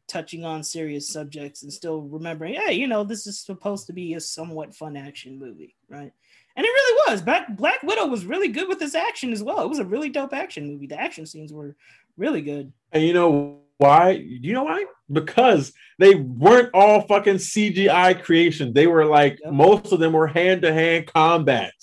touching 0.07 0.43
on 0.43 0.63
serious 0.63 1.07
subjects 1.07 1.63
and 1.63 1.71
still 1.71 2.01
remembering, 2.01 2.55
hey, 2.55 2.73
you 2.73 2.87
know, 2.87 3.03
this 3.03 3.27
is 3.27 3.39
supposed 3.39 3.85
to 3.87 3.93
be 3.93 4.15
a 4.15 4.19
somewhat 4.19 4.73
fun 4.73 4.97
action 4.97 5.37
movie, 5.37 5.75
right? 5.89 6.11
And 6.55 6.65
it 6.65 6.69
really 6.69 7.01
was. 7.07 7.21
Black 7.21 7.55
Black 7.55 7.83
Widow 7.83 8.07
was 8.07 8.25
really 8.25 8.47
good 8.47 8.67
with 8.67 8.79
this 8.79 8.95
action 8.95 9.31
as 9.31 9.43
well. 9.43 9.61
It 9.61 9.69
was 9.69 9.79
a 9.79 9.85
really 9.85 10.09
dope 10.09 10.33
action 10.33 10.67
movie. 10.67 10.87
The 10.87 10.99
action 10.99 11.27
scenes 11.27 11.53
were 11.53 11.75
really 12.17 12.41
good. 12.41 12.73
And 12.91 13.03
you 13.03 13.13
know 13.13 13.59
why? 13.77 14.17
Do 14.17 14.23
you 14.23 14.53
know 14.53 14.63
why? 14.63 14.85
Because 15.11 15.71
they 15.99 16.15
weren't 16.15 16.69
all 16.73 17.01
fucking 17.01 17.35
CGI 17.35 18.21
creation. 18.21 18.73
They 18.73 18.87
were 18.87 19.05
like 19.05 19.39
Yep. 19.43 19.53
most 19.53 19.91
of 19.91 19.99
them 19.99 20.13
were 20.13 20.27
hand 20.27 20.61
to 20.63 20.73
hand 20.73 21.07
combat. 21.07 21.73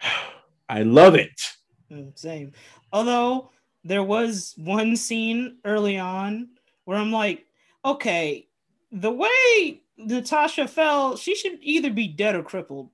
I 0.68 0.82
love 0.82 1.14
it. 1.14 1.40
Mm, 1.90 2.18
Same. 2.18 2.52
Although 2.92 3.50
there 3.84 4.02
was 4.02 4.54
one 4.56 4.96
scene 4.96 5.58
early 5.64 5.98
on 5.98 6.48
where 6.84 6.98
I'm 6.98 7.12
like, 7.12 7.46
okay, 7.84 8.48
the 8.92 9.10
way 9.10 9.82
Natasha 9.96 10.68
fell, 10.68 11.16
she 11.16 11.34
should 11.34 11.58
either 11.62 11.90
be 11.90 12.08
dead 12.08 12.34
or 12.34 12.42
crippled. 12.42 12.90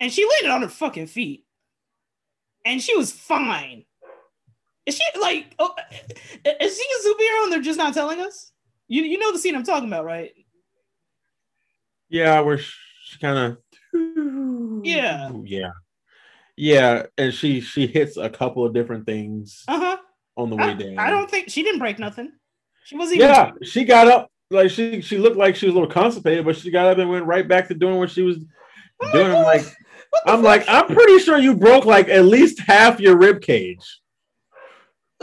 And 0.00 0.12
she 0.12 0.26
landed 0.28 0.50
on 0.54 0.62
her 0.62 0.68
fucking 0.68 1.06
feet. 1.06 1.44
And 2.64 2.82
she 2.82 2.96
was 2.96 3.12
fine. 3.12 3.84
Is 4.86 4.96
she 4.96 5.04
like, 5.20 5.54
oh, 5.58 5.74
is 6.60 6.76
she 6.78 6.84
a 6.84 7.08
superhero 7.08 7.42
and 7.44 7.52
they're 7.52 7.60
just 7.60 7.78
not 7.78 7.92
telling 7.92 8.20
us? 8.20 8.52
You, 8.88 9.02
you 9.02 9.18
know 9.18 9.32
the 9.32 9.38
scene 9.38 9.56
I'm 9.56 9.64
talking 9.64 9.88
about, 9.88 10.04
right? 10.04 10.32
Yeah, 12.08 12.40
we're 12.42 12.60
kind 13.20 13.58
of 13.92 14.82
Yeah. 14.84 15.32
yeah. 15.44 15.70
Yeah, 16.56 17.06
and 17.18 17.34
she 17.34 17.60
she 17.60 17.86
hits 17.86 18.16
a 18.16 18.30
couple 18.30 18.64
of 18.64 18.72
different 18.72 19.04
things 19.04 19.64
Uh 19.68 19.78
huh. 19.78 19.96
on 20.36 20.48
the 20.50 20.56
way 20.56 20.70
I, 20.70 20.72
down. 20.74 20.98
I 20.98 21.10
don't 21.10 21.30
think 21.30 21.50
she 21.50 21.62
didn't 21.62 21.80
break 21.80 21.98
nothing. 21.98 22.32
She 22.84 22.96
wasn't 22.96 23.16
even. 23.16 23.28
Yeah, 23.28 23.50
she 23.62 23.84
got 23.84 24.08
up 24.08 24.30
like 24.50 24.70
she 24.70 25.02
she 25.02 25.18
looked 25.18 25.36
like 25.36 25.56
she 25.56 25.66
was 25.66 25.74
a 25.74 25.78
little 25.78 25.92
constipated, 25.92 26.44
but 26.46 26.56
she 26.56 26.70
got 26.70 26.86
up 26.86 26.98
and 26.98 27.10
went 27.10 27.26
right 27.26 27.46
back 27.46 27.68
to 27.68 27.74
doing 27.74 27.96
what 27.98 28.10
she 28.10 28.22
was 28.22 28.38
I'm 29.02 29.12
doing. 29.12 29.32
I'm 29.32 29.42
like, 29.42 29.64
like, 29.64 29.76
What 30.10 30.22
the 30.24 30.32
I'm 30.32 30.36
fuck? 30.38 30.44
like, 30.44 30.64
I'm 30.68 30.86
pretty 30.86 31.18
sure 31.18 31.36
you 31.38 31.54
broke 31.56 31.84
like 31.84 32.08
at 32.08 32.24
least 32.24 32.60
half 32.60 33.00
your 33.00 33.18
rib 33.18 33.42
cage. 33.42 34.00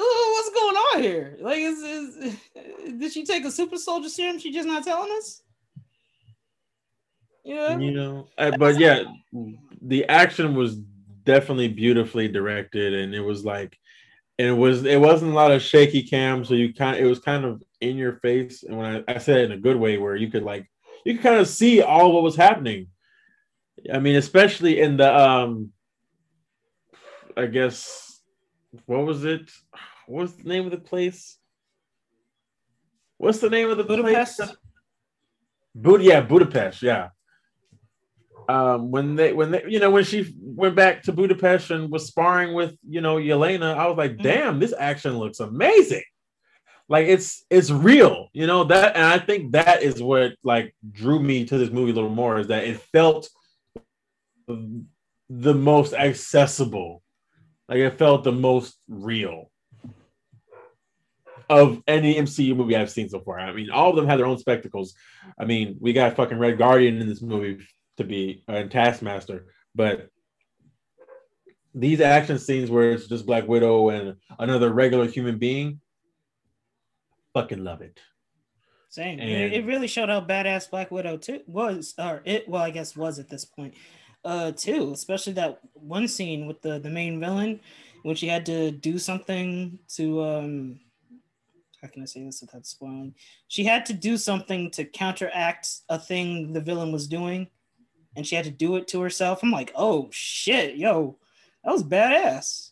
What's 0.04 0.50
going 0.50 0.76
on 0.76 1.04
here? 1.04 1.38
Like, 1.40 1.60
is, 1.60 1.80
is 1.80 2.38
did 3.00 3.12
she 3.12 3.26
take 3.26 3.46
a 3.46 3.52
super 3.52 3.78
soldier 3.78 4.10
serum? 4.10 4.40
She 4.40 4.52
just 4.52 4.68
not 4.68 4.84
telling 4.84 5.12
us. 5.18 5.42
Yeah. 7.44 7.78
You 7.78 7.92
know, 7.92 8.28
but 8.58 8.80
yeah, 8.80 9.04
the 9.82 10.06
action 10.08 10.56
was 10.56 10.78
definitely 11.26 11.68
beautifully 11.68 12.28
directed, 12.28 12.94
and 12.94 13.14
it 13.14 13.20
was 13.20 13.44
like, 13.44 13.78
and 14.40 14.48
it 14.48 14.54
was 14.54 14.86
it 14.86 15.00
wasn't 15.00 15.32
a 15.32 15.36
lot 15.36 15.52
of 15.52 15.62
shaky 15.62 16.04
cam, 16.04 16.46
so 16.46 16.54
you 16.54 16.74
kind 16.74 16.96
of, 16.96 17.04
it 17.04 17.08
was 17.08 17.20
kind 17.20 17.44
of 17.44 17.62
in 17.82 17.98
your 17.98 18.14
face, 18.20 18.64
and 18.64 18.78
when 18.78 19.04
I, 19.08 19.16
I 19.16 19.18
said 19.18 19.40
it 19.40 19.46
in 19.46 19.52
a 19.52 19.62
good 19.62 19.78
way, 19.78 19.98
where 19.98 20.16
you 20.16 20.30
could 20.30 20.44
like 20.44 20.70
you 21.06 21.16
could 21.16 21.24
kind 21.24 21.40
of 21.40 21.48
see 21.48 21.82
all 21.82 22.14
what 22.14 22.24
was 22.24 22.36
happening. 22.36 22.88
I 23.94 24.00
mean, 24.00 24.16
especially 24.16 24.80
in 24.80 24.98
the 24.98 25.14
um, 25.14 25.72
I 27.36 27.48
guess 27.48 28.22
what 28.86 29.06
was 29.06 29.26
it? 29.26 29.52
What's 30.08 30.34
the 30.34 30.44
name 30.44 30.66
of 30.66 30.72
the 30.72 30.78
place? 30.78 31.38
What's 33.18 33.40
the 33.40 33.50
name 33.50 33.70
of 33.70 33.78
the 33.78 33.84
Budapest. 33.84 34.38
place? 34.38 34.56
Bud 35.76 36.02
yeah, 36.02 36.22
Budapest, 36.22 36.82
yeah. 36.82 37.10
Um, 38.50 38.92
when 38.92 39.16
they 39.16 39.32
when 39.32 39.52
they 39.52 39.64
you 39.68 39.80
know 39.80 39.90
when 39.90 40.04
she 40.04 40.36
went 40.42 40.76
back 40.76 41.04
to 41.04 41.14
Budapest 41.14 41.72
and 41.72 41.90
was 41.90 42.08
sparring 42.08 42.54
with 42.54 42.76
you 42.88 43.00
know 43.00 43.16
Yelena, 43.16 43.76
I 43.78 43.88
was 43.88 43.98
like, 43.98 44.18
Mhm. 44.18 44.24
damn, 44.24 44.60
this 44.60 44.74
action 44.78 45.18
looks 45.18 45.40
amazing. 45.40 46.04
Like 46.90 47.08
it's 47.08 47.46
it's 47.50 47.72
real, 47.72 48.28
you 48.34 48.46
know 48.46 48.66
that, 48.66 48.96
and 48.98 49.06
I 49.06 49.18
think 49.18 49.54
that 49.54 49.82
is 49.82 50.04
what 50.04 50.34
like 50.44 50.76
drew 50.92 51.20
me 51.22 51.46
to 51.46 51.58
this 51.58 51.70
movie 51.72 51.92
a 51.92 51.96
little 51.96 52.10
more 52.10 52.38
is 52.40 52.48
that 52.48 52.66
it 52.66 52.78
felt 52.92 53.30
the 54.48 55.54
most 55.54 55.94
accessible, 55.94 57.02
like 57.70 57.78
it 57.78 57.98
felt 57.98 58.26
the 58.26 58.34
most 58.34 58.78
real 58.90 59.50
of 61.60 61.82
any 61.88 62.16
MCU 62.16 62.56
movie 62.56 62.76
I've 62.76 62.92
seen 62.92 63.10
so 63.10 63.20
far. 63.22 63.40
I 63.40 63.54
mean, 63.54 63.70
all 63.70 63.90
of 63.90 63.96
them 63.96 64.08
have 64.08 64.18
their 64.18 64.28
own 64.28 64.38
spectacles. 64.38 64.94
I 65.40 65.46
mean, 65.46 65.78
we 65.80 65.94
got 65.94 66.16
fucking 66.16 66.40
Red 66.40 66.58
Guardian 66.58 67.00
in 67.00 67.08
this 67.08 67.22
movie 67.22 67.66
to 67.98 68.04
be 68.04 68.44
uh, 68.48 68.64
Taskmaster, 68.64 69.48
but 69.76 70.10
these 71.74 72.02
action 72.02 72.38
scenes 72.38 72.70
where 72.70 72.92
it's 72.92 73.08
just 73.08 73.26
Black 73.26 73.48
Widow 73.48 73.90
and 73.90 74.16
another 74.38 74.72
regular 74.72 75.08
human 75.08 75.38
being, 75.38 75.80
fucking 77.34 77.64
love 77.64 77.82
it. 77.82 78.00
Same. 78.90 79.20
And- 79.20 79.30
it, 79.30 79.54
it 79.54 79.66
really 79.66 79.88
showed 79.88 80.10
how 80.10 80.22
badass 80.22 80.70
Black 80.70 80.92
Widow 80.92 81.18
too 81.18 81.42
was, 81.48 81.96
or 81.98 82.22
it 82.26 82.48
well, 82.48 82.62
I 82.62 82.70
guess 82.70 82.96
was 82.96 83.18
at 83.18 83.28
this 83.28 83.44
point, 83.44 83.74
uh, 84.24 84.52
too. 84.52 84.92
Especially 84.94 85.34
that 85.34 85.60
one 85.74 86.08
scene 86.08 86.46
with 86.46 86.62
the 86.62 86.78
the 86.78 86.92
main 86.92 87.20
villain 87.20 87.60
when 88.04 88.16
she 88.16 88.28
had 88.28 88.46
to 88.46 88.72
do 88.72 89.00
something 89.00 89.80
to 89.96 90.22
um. 90.22 90.80
How 91.84 91.90
can 91.90 92.02
I 92.02 92.06
say 92.06 92.24
this 92.24 92.40
without 92.40 92.66
spoiling? 92.66 93.14
She 93.50 93.66
had 93.66 93.86
to 93.88 93.94
do 93.94 94.16
something 94.16 94.72
to 94.72 94.86
counteract 94.86 95.68
a 95.90 96.00
thing 96.00 96.54
the 96.54 96.62
villain 96.62 96.94
was 96.94 97.10
doing, 97.10 97.50
and 98.16 98.26
she 98.26 98.36
had 98.38 98.46
to 98.46 98.52
do 98.52 98.78
it 98.78 98.88
to 98.88 99.02
herself. 99.02 99.44
I'm 99.44 99.52
like, 99.52 99.74
oh 99.76 100.08
shit, 100.12 100.78
yo, 100.78 101.18
that 101.66 101.72
was 101.72 101.84
badass. 101.84 102.70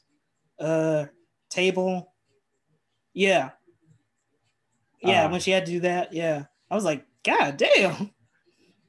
Uh, 0.57 1.07
table, 1.49 2.13
yeah, 3.13 3.49
yeah, 5.03 5.25
Ah. 5.25 5.31
when 5.31 5.41
she 5.41 5.51
had 5.51 5.65
to 5.65 5.71
do 5.73 5.79
that, 5.81 6.13
yeah. 6.13 6.45
I 6.69 6.75
was 6.75 6.85
like, 6.85 7.05
God 7.25 7.57
damn. 7.57 8.11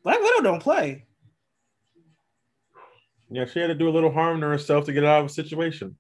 Black 0.05 0.21
Widow 0.21 0.43
don't 0.43 0.63
play. 0.63 1.07
Yeah, 3.29 3.47
she 3.47 3.59
had 3.59 3.69
to 3.69 3.75
do 3.75 3.89
a 3.89 3.91
little 3.91 4.13
harm 4.13 4.41
to 4.41 4.47
herself 4.47 4.85
to 4.85 4.93
get 4.93 5.05
out 5.05 5.21
of 5.21 5.27
a 5.27 5.31
situation. 5.31 5.97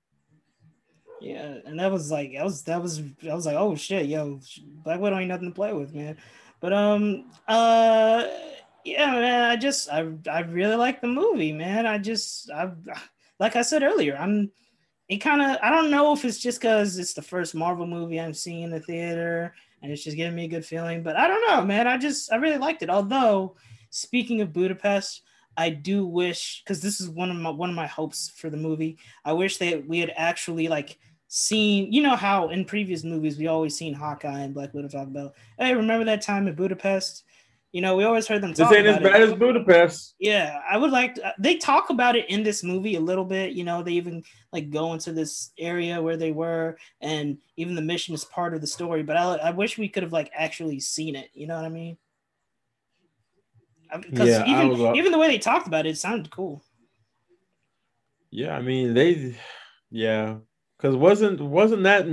Yeah, 1.22 1.58
and 1.64 1.78
that 1.78 1.92
was 1.92 2.10
like 2.10 2.32
that 2.34 2.42
was 2.42 2.62
that 2.64 2.82
was 2.82 3.00
I 3.30 3.32
was 3.32 3.46
like, 3.46 3.54
oh 3.54 3.76
shit, 3.76 4.06
yo, 4.06 4.40
Black 4.82 4.98
Widow 4.98 5.18
ain't 5.18 5.28
nothing 5.28 5.50
to 5.50 5.54
play 5.54 5.72
with, 5.72 5.94
man. 5.94 6.16
But 6.58 6.72
um 6.72 7.30
uh 7.46 8.26
yeah, 8.84 9.12
man, 9.12 9.44
I 9.44 9.54
just 9.54 9.88
I 9.88 10.08
I 10.28 10.40
really 10.40 10.74
like 10.74 11.00
the 11.00 11.06
movie, 11.06 11.52
man. 11.52 11.86
I 11.86 11.98
just 11.98 12.50
I 12.50 12.72
like 13.38 13.54
I 13.54 13.62
said 13.62 13.84
earlier, 13.84 14.16
I'm 14.16 14.50
it 15.08 15.18
kind 15.18 15.40
of 15.42 15.58
I 15.62 15.70
don't 15.70 15.92
know 15.92 16.12
if 16.12 16.24
it's 16.24 16.40
just 16.40 16.60
because 16.60 16.98
it's 16.98 17.14
the 17.14 17.22
first 17.22 17.54
Marvel 17.54 17.86
movie 17.86 18.20
I'm 18.20 18.34
seeing 18.34 18.62
in 18.62 18.70
the 18.70 18.80
theater 18.80 19.54
and 19.80 19.92
it's 19.92 20.02
just 20.02 20.16
giving 20.16 20.34
me 20.34 20.46
a 20.46 20.48
good 20.48 20.66
feeling, 20.66 21.04
but 21.04 21.14
I 21.16 21.28
don't 21.28 21.46
know, 21.48 21.64
man. 21.64 21.86
I 21.86 21.98
just 21.98 22.32
I 22.32 22.36
really 22.36 22.58
liked 22.58 22.82
it. 22.82 22.90
Although 22.90 23.54
speaking 23.90 24.40
of 24.40 24.52
Budapest, 24.52 25.22
I 25.56 25.70
do 25.70 26.04
wish 26.04 26.64
because 26.64 26.82
this 26.82 27.00
is 27.00 27.08
one 27.08 27.30
of 27.30 27.36
my 27.36 27.50
one 27.50 27.70
of 27.70 27.76
my 27.76 27.86
hopes 27.86 28.32
for 28.34 28.50
the 28.50 28.56
movie. 28.56 28.98
I 29.24 29.34
wish 29.34 29.58
that 29.58 29.86
we 29.86 30.00
had 30.00 30.12
actually 30.16 30.66
like 30.66 30.98
seen, 31.34 31.90
you 31.90 32.02
know 32.02 32.14
how 32.14 32.50
in 32.50 32.62
previous 32.62 33.04
movies 33.04 33.38
we 33.38 33.46
always 33.46 33.74
seen 33.74 33.94
Hawkeye 33.94 34.40
and 34.40 34.52
Black 34.52 34.74
Widow 34.74 34.88
talk 34.88 35.06
about, 35.06 35.34
hey, 35.58 35.74
remember 35.74 36.04
that 36.04 36.20
time 36.20 36.46
in 36.46 36.54
Budapest? 36.54 37.24
You 37.72 37.80
know, 37.80 37.96
we 37.96 38.04
always 38.04 38.28
heard 38.28 38.42
them 38.42 38.52
This 38.52 38.58
talk 38.58 38.74
ain't 38.76 38.86
as 38.86 38.98
bad 38.98 39.22
it. 39.22 39.22
as 39.22 39.32
Budapest. 39.32 40.14
Yeah, 40.18 40.60
I 40.70 40.76
would 40.76 40.90
like 40.90 41.14
to, 41.14 41.34
they 41.38 41.56
talk 41.56 41.88
about 41.88 42.16
it 42.16 42.28
in 42.28 42.42
this 42.42 42.62
movie 42.62 42.96
a 42.96 43.00
little 43.00 43.24
bit. 43.24 43.52
You 43.52 43.64
know, 43.64 43.82
they 43.82 43.92
even 43.92 44.22
like 44.52 44.68
go 44.68 44.92
into 44.92 45.10
this 45.10 45.52
area 45.58 46.02
where 46.02 46.18
they 46.18 46.32
were, 46.32 46.76
and 47.00 47.38
even 47.56 47.76
the 47.76 47.80
mission 47.80 48.14
is 48.14 48.26
part 48.26 48.52
of 48.52 48.60
the 48.60 48.66
story. 48.66 49.02
But 49.02 49.16
I, 49.16 49.36
I 49.36 49.50
wish 49.52 49.78
we 49.78 49.88
could 49.88 50.02
have 50.02 50.12
like 50.12 50.30
actually 50.34 50.80
seen 50.80 51.16
it. 51.16 51.30
You 51.32 51.46
know 51.46 51.56
what 51.56 51.64
I 51.64 51.70
mean? 51.70 51.96
Because 53.90 54.28
Yeah, 54.28 54.46
even 54.46 54.68
was, 54.68 54.80
uh, 54.82 54.92
even 54.92 55.12
the 55.12 55.18
way 55.18 55.28
they 55.28 55.38
talked 55.38 55.66
about 55.66 55.86
it, 55.86 55.90
it 55.90 55.98
sounded 55.98 56.30
cool. 56.30 56.62
Yeah, 58.30 58.54
I 58.54 58.60
mean 58.60 58.92
they, 58.92 59.36
yeah, 59.90 60.38
because 60.82 60.96
wasn't 60.96 61.40
wasn't 61.40 61.84
that 61.84 62.06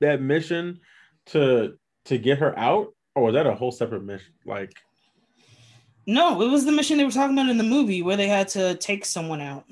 that 0.00 0.22
mission 0.22 0.80
to 1.26 1.74
to 2.06 2.18
get 2.18 2.38
her 2.38 2.58
out, 2.58 2.94
or 3.14 3.24
was 3.24 3.34
that 3.34 3.46
a 3.46 3.54
whole 3.54 3.70
separate 3.70 4.04
mission? 4.04 4.32
Like, 4.46 4.72
No, 6.06 6.40
it 6.40 6.48
was 6.48 6.64
the 6.64 6.72
mission 6.72 6.96
they 6.96 7.04
were 7.04 7.10
talking 7.10 7.36
about 7.36 7.50
in 7.50 7.58
the 7.58 7.64
movie 7.64 8.02
where 8.02 8.16
they 8.16 8.28
had 8.28 8.48
to 8.48 8.76
take 8.76 9.04
someone 9.04 9.42
out. 9.42 9.64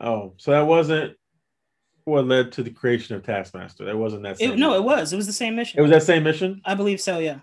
oh, 0.00 0.32
so 0.38 0.52
that 0.52 0.66
wasn't 0.66 1.16
what 2.04 2.26
led 2.26 2.52
to 2.52 2.62
the 2.62 2.70
creation 2.70 3.14
of 3.14 3.22
Taskmaster. 3.22 3.84
That 3.84 3.98
wasn't 3.98 4.22
that. 4.22 4.40
It, 4.40 4.58
no, 4.58 4.74
it 4.74 4.82
was. 4.82 5.12
It 5.12 5.16
was 5.16 5.26
the 5.26 5.32
same 5.32 5.54
mission. 5.54 5.78
It 5.78 5.82
was 5.82 5.90
that 5.90 6.04
same 6.04 6.22
mission. 6.22 6.62
I 6.64 6.74
believe 6.74 7.00
so. 7.00 7.18
Yeah. 7.18 7.40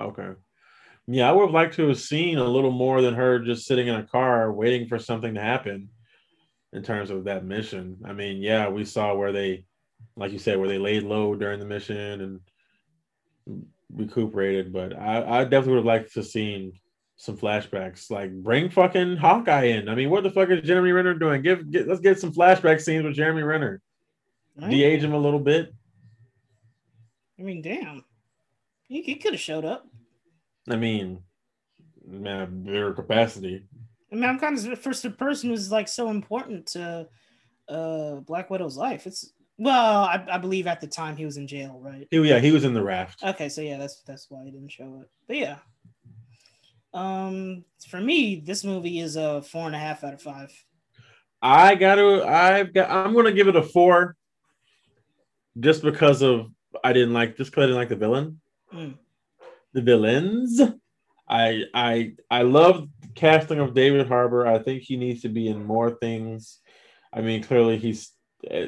Okay. 0.00 0.30
Yeah, 1.08 1.28
I 1.28 1.32
would 1.32 1.42
have 1.42 1.54
liked 1.54 1.74
to 1.76 1.88
have 1.88 2.00
seen 2.00 2.38
a 2.38 2.44
little 2.44 2.72
more 2.72 3.00
than 3.00 3.14
her 3.14 3.38
just 3.38 3.66
sitting 3.66 3.86
in 3.86 3.94
a 3.94 4.02
car 4.02 4.52
waiting 4.52 4.88
for 4.88 4.98
something 4.98 5.34
to 5.34 5.40
happen 5.40 5.90
in 6.72 6.82
terms 6.82 7.10
of 7.10 7.24
that 7.24 7.44
mission. 7.44 7.98
I 8.04 8.12
mean, 8.12 8.42
yeah, 8.42 8.68
we 8.68 8.84
saw 8.84 9.14
where 9.14 9.32
they, 9.32 9.64
like 10.16 10.32
you 10.32 10.38
said, 10.38 10.58
where 10.58 10.68
they 10.68 10.78
laid 10.78 11.02
low 11.02 11.34
during 11.34 11.58
the 11.58 11.66
mission 11.66 12.20
and 12.20 13.60
recuperated, 13.92 14.72
but 14.72 14.96
I, 14.98 15.40
I 15.40 15.44
definitely 15.44 15.72
would 15.72 15.78
have 15.78 15.86
liked 15.86 16.14
to 16.14 16.22
seen 16.22 16.72
some 17.16 17.36
flashbacks. 17.36 18.10
Like 18.10 18.32
bring 18.32 18.68
fucking 18.70 19.16
Hawkeye 19.16 19.64
in. 19.64 19.88
I 19.88 19.94
mean, 19.94 20.10
what 20.10 20.22
the 20.22 20.30
fuck 20.30 20.50
is 20.50 20.62
Jeremy 20.62 20.92
Renner 20.92 21.14
doing? 21.14 21.42
Give 21.42 21.70
get 21.70 21.88
let's 21.88 22.00
get 22.00 22.20
some 22.20 22.32
flashback 22.32 22.80
scenes 22.80 23.04
with 23.04 23.14
Jeremy 23.14 23.42
Renner. 23.42 23.80
Right? 24.56 24.70
De-age 24.70 25.04
him 25.04 25.12
a 25.12 25.18
little 25.18 25.40
bit. 25.40 25.74
I 27.38 27.42
mean, 27.42 27.62
damn. 27.62 28.04
He, 28.88 29.02
he 29.02 29.16
could 29.16 29.32
have 29.32 29.40
showed 29.40 29.64
up. 29.64 29.86
I 30.70 30.76
mean, 30.76 31.22
man, 32.06 32.64
their 32.64 32.92
capacity. 32.92 33.64
I 34.12 34.14
mean, 34.14 34.24
I'm 34.24 34.38
kind 34.38 34.56
of 34.56 34.64
the 34.64 34.76
first 34.76 35.04
person 35.18 35.50
who's 35.50 35.70
like 35.70 35.88
so 35.88 36.10
important 36.10 36.66
to 36.68 37.08
uh 37.68 38.14
Black 38.16 38.50
Widow's 38.50 38.76
life. 38.76 39.06
It's 39.06 39.32
well, 39.58 40.04
I, 40.04 40.24
I 40.30 40.38
believe 40.38 40.66
at 40.66 40.80
the 40.80 40.86
time 40.86 41.16
he 41.16 41.24
was 41.24 41.38
in 41.38 41.46
jail, 41.46 41.80
right? 41.82 42.06
He, 42.10 42.18
yeah, 42.18 42.40
he 42.40 42.52
was 42.52 42.64
in 42.64 42.74
the 42.74 42.82
raft. 42.82 43.22
Okay, 43.22 43.48
so 43.48 43.62
yeah, 43.62 43.78
that's 43.78 44.02
that's 44.02 44.26
why 44.28 44.44
he 44.44 44.50
didn't 44.50 44.70
show 44.70 45.00
up. 45.00 45.08
But 45.26 45.36
yeah, 45.38 45.56
um, 46.92 47.64
for 47.88 48.00
me, 48.00 48.36
this 48.36 48.64
movie 48.64 49.00
is 49.00 49.16
a 49.16 49.42
four 49.42 49.66
and 49.66 49.74
a 49.74 49.78
half 49.78 50.04
out 50.04 50.14
of 50.14 50.22
five. 50.22 50.50
I 51.42 51.74
gotta 51.74 52.26
I've 52.26 52.72
got 52.72 52.90
I'm 52.90 53.14
gonna 53.14 53.32
give 53.32 53.48
it 53.48 53.56
a 53.56 53.62
four 53.62 54.16
just 55.60 55.82
because 55.82 56.22
of 56.22 56.50
I 56.82 56.92
didn't 56.92 57.12
like 57.14 57.36
just 57.36 57.50
because 57.50 57.64
I 57.64 57.66
didn't 57.66 57.78
like 57.78 57.88
the 57.88 57.96
villain. 57.96 58.40
Mm. 58.72 58.94
The 59.72 59.82
villains. 59.82 60.60
I 61.28 61.64
I 61.74 62.12
I 62.30 62.42
love 62.42 62.88
casting 63.16 63.58
of 63.58 63.74
David 63.74 64.06
Harbour. 64.06 64.46
I 64.46 64.58
think 64.58 64.82
he 64.82 64.96
needs 64.96 65.22
to 65.22 65.28
be 65.28 65.48
in 65.48 65.64
more 65.64 65.90
things. 65.90 66.60
I 67.12 67.22
mean, 67.22 67.42
clearly 67.42 67.78
he's 67.78 68.12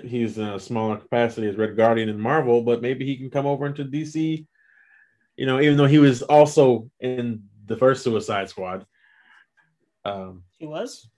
he's 0.02 0.38
in 0.38 0.48
a 0.48 0.58
smaller 0.58 0.96
capacity 0.96 1.46
as 1.46 1.56
Red 1.56 1.76
Guardian 1.76 2.08
in 2.08 2.18
Marvel, 2.18 2.62
but 2.62 2.82
maybe 2.82 3.04
he 3.04 3.16
can 3.16 3.30
come 3.30 3.46
over 3.46 3.66
into 3.66 3.84
DC. 3.84 4.46
You 5.36 5.46
know, 5.46 5.60
even 5.60 5.76
though 5.76 5.86
he 5.86 5.98
was 5.98 6.22
also 6.22 6.90
in 6.98 7.44
the 7.66 7.76
first 7.76 8.02
Suicide 8.02 8.48
Squad. 8.48 8.84
Um, 10.04 10.42
He 10.58 10.66
was. 10.66 11.08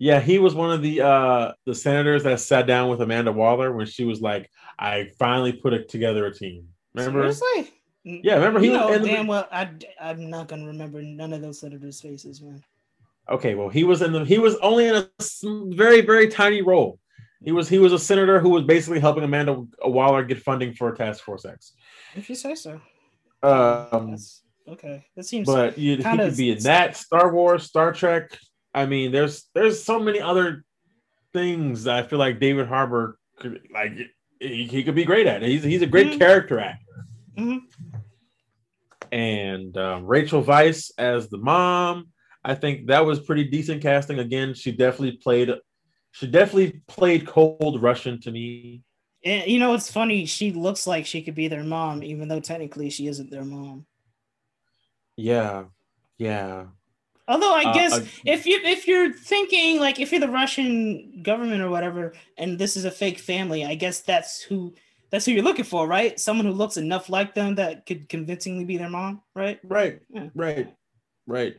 Yeah, 0.00 0.20
he 0.20 0.38
was 0.38 0.54
one 0.54 0.70
of 0.70 0.82
the 0.82 1.00
uh 1.00 1.52
the 1.64 1.74
senators 1.74 2.22
that 2.24 2.40
sat 2.40 2.66
down 2.66 2.88
with 2.88 3.00
Amanda 3.00 3.32
Waller 3.32 3.72
when 3.72 3.86
she 3.86 4.04
was 4.04 4.20
like, 4.20 4.50
"I 4.78 5.10
finally 5.18 5.52
put 5.52 5.72
it 5.72 5.88
together 5.88 6.26
a 6.26 6.34
team." 6.34 6.68
Remember? 6.94 7.32
Seriously? 7.32 7.74
Yeah, 8.22 8.34
remember 8.36 8.60
he 8.60 8.66
you 8.66 8.72
was 8.72 8.80
know 8.80 8.92
in 8.94 9.02
the- 9.02 9.08
damn 9.08 9.26
well. 9.26 9.46
I 9.52 9.68
I'm 10.00 10.30
not 10.30 10.48
gonna 10.48 10.66
remember 10.66 11.02
none 11.02 11.32
of 11.32 11.42
those 11.42 11.60
senators' 11.60 12.00
faces, 12.00 12.40
man. 12.40 12.62
Okay, 13.28 13.54
well, 13.54 13.68
he 13.68 13.84
was 13.84 14.00
in 14.02 14.12
the 14.12 14.24
he 14.24 14.38
was 14.38 14.56
only 14.56 14.86
in 14.88 14.94
a 14.94 15.08
very 15.74 16.00
very 16.00 16.28
tiny 16.28 16.62
role. 16.62 16.98
He 17.44 17.52
was 17.52 17.68
he 17.68 17.78
was 17.78 17.92
a 17.92 17.98
senator 17.98 18.40
who 18.40 18.48
was 18.48 18.64
basically 18.64 18.98
helping 19.00 19.22
Amanda 19.24 19.64
Waller 19.84 20.24
get 20.24 20.42
funding 20.42 20.72
for 20.74 20.92
Task 20.92 21.22
Force 21.22 21.44
X. 21.44 21.74
If 22.16 22.28
you 22.30 22.34
say 22.34 22.54
so. 22.54 22.80
Um, 23.42 24.10
That's 24.12 24.42
okay. 24.68 25.04
That 25.14 25.24
seems. 25.24 25.46
but 25.46 25.78
you, 25.78 25.96
he 25.98 26.02
could 26.02 26.36
be 26.36 26.50
in 26.50 26.58
that 26.64 26.96
Star 26.96 27.32
Wars, 27.32 27.64
Star 27.64 27.92
Trek. 27.92 28.36
I 28.74 28.86
mean, 28.86 29.12
there's 29.12 29.44
there's 29.54 29.82
so 29.84 30.00
many 30.00 30.20
other 30.20 30.64
things 31.32 31.84
that 31.84 31.96
I 31.96 32.02
feel 32.08 32.18
like 32.18 32.40
David 32.40 32.66
Harbour 32.66 33.18
could 33.38 33.60
like 33.72 33.92
he, 34.40 34.64
he 34.66 34.82
could 34.82 34.94
be 34.94 35.04
great 35.04 35.26
at. 35.26 35.42
He's 35.42 35.62
he's 35.62 35.82
a 35.82 35.86
great 35.86 36.08
Mhm. 36.12 36.18
character 36.18 36.58
actor. 36.58 36.84
Mhm. 37.38 37.60
And 39.10 39.76
um, 39.78 40.04
Rachel 40.04 40.42
Weisz 40.42 40.90
as 40.98 41.28
the 41.30 41.38
mom, 41.38 42.08
I 42.44 42.54
think 42.54 42.88
that 42.88 43.04
was 43.04 43.20
pretty 43.20 43.44
decent 43.44 43.82
casting. 43.82 44.18
Again, 44.18 44.54
she 44.54 44.72
definitely 44.72 45.18
played 45.18 45.50
she 46.12 46.26
definitely 46.26 46.82
played 46.88 47.26
cold 47.26 47.82
Russian 47.82 48.20
to 48.22 48.30
me. 48.30 48.82
And 49.24 49.46
you 49.50 49.58
know, 49.58 49.74
it's 49.74 49.90
funny. 49.90 50.26
She 50.26 50.52
looks 50.52 50.86
like 50.86 51.06
she 51.06 51.22
could 51.22 51.34
be 51.34 51.48
their 51.48 51.64
mom, 51.64 52.02
even 52.02 52.28
though 52.28 52.40
technically 52.40 52.90
she 52.90 53.06
isn't 53.08 53.30
their 53.30 53.44
mom. 53.44 53.86
Yeah, 55.16 55.64
yeah. 56.18 56.66
Although 57.26 57.54
I 57.54 57.64
Uh, 57.64 57.72
guess 57.74 57.92
uh, 57.92 58.04
if 58.24 58.46
you 58.46 58.58
if 58.64 58.86
you're 58.86 59.12
thinking 59.12 59.78
like 59.80 60.00
if 60.00 60.12
you're 60.12 60.20
the 60.20 60.28
Russian 60.28 61.22
government 61.22 61.60
or 61.62 61.68
whatever, 61.68 62.14
and 62.38 62.58
this 62.58 62.76
is 62.76 62.84
a 62.84 62.90
fake 62.90 63.18
family, 63.18 63.64
I 63.64 63.74
guess 63.74 64.00
that's 64.00 64.40
who 64.42 64.74
that's 65.10 65.24
who 65.24 65.32
you're 65.32 65.42
looking 65.44 65.64
for, 65.64 65.86
right? 65.86 66.18
Someone 66.20 66.46
who 66.46 66.52
looks 66.52 66.76
enough 66.76 67.08
like 67.08 67.34
them 67.34 67.54
that 67.56 67.86
could 67.86 68.08
convincingly 68.08 68.64
be 68.64 68.76
their 68.76 68.90
mom, 68.90 69.22
right? 69.34 69.58
Right, 69.64 70.00
Yeah. 70.10 70.28
right, 70.34 70.74
right. 71.26 71.56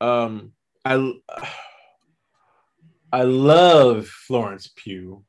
Um, 0.00 0.52
I 0.84 1.12
I 3.12 3.22
love 3.22 4.06
Florence 4.06 4.70
Pugh. 4.76 5.24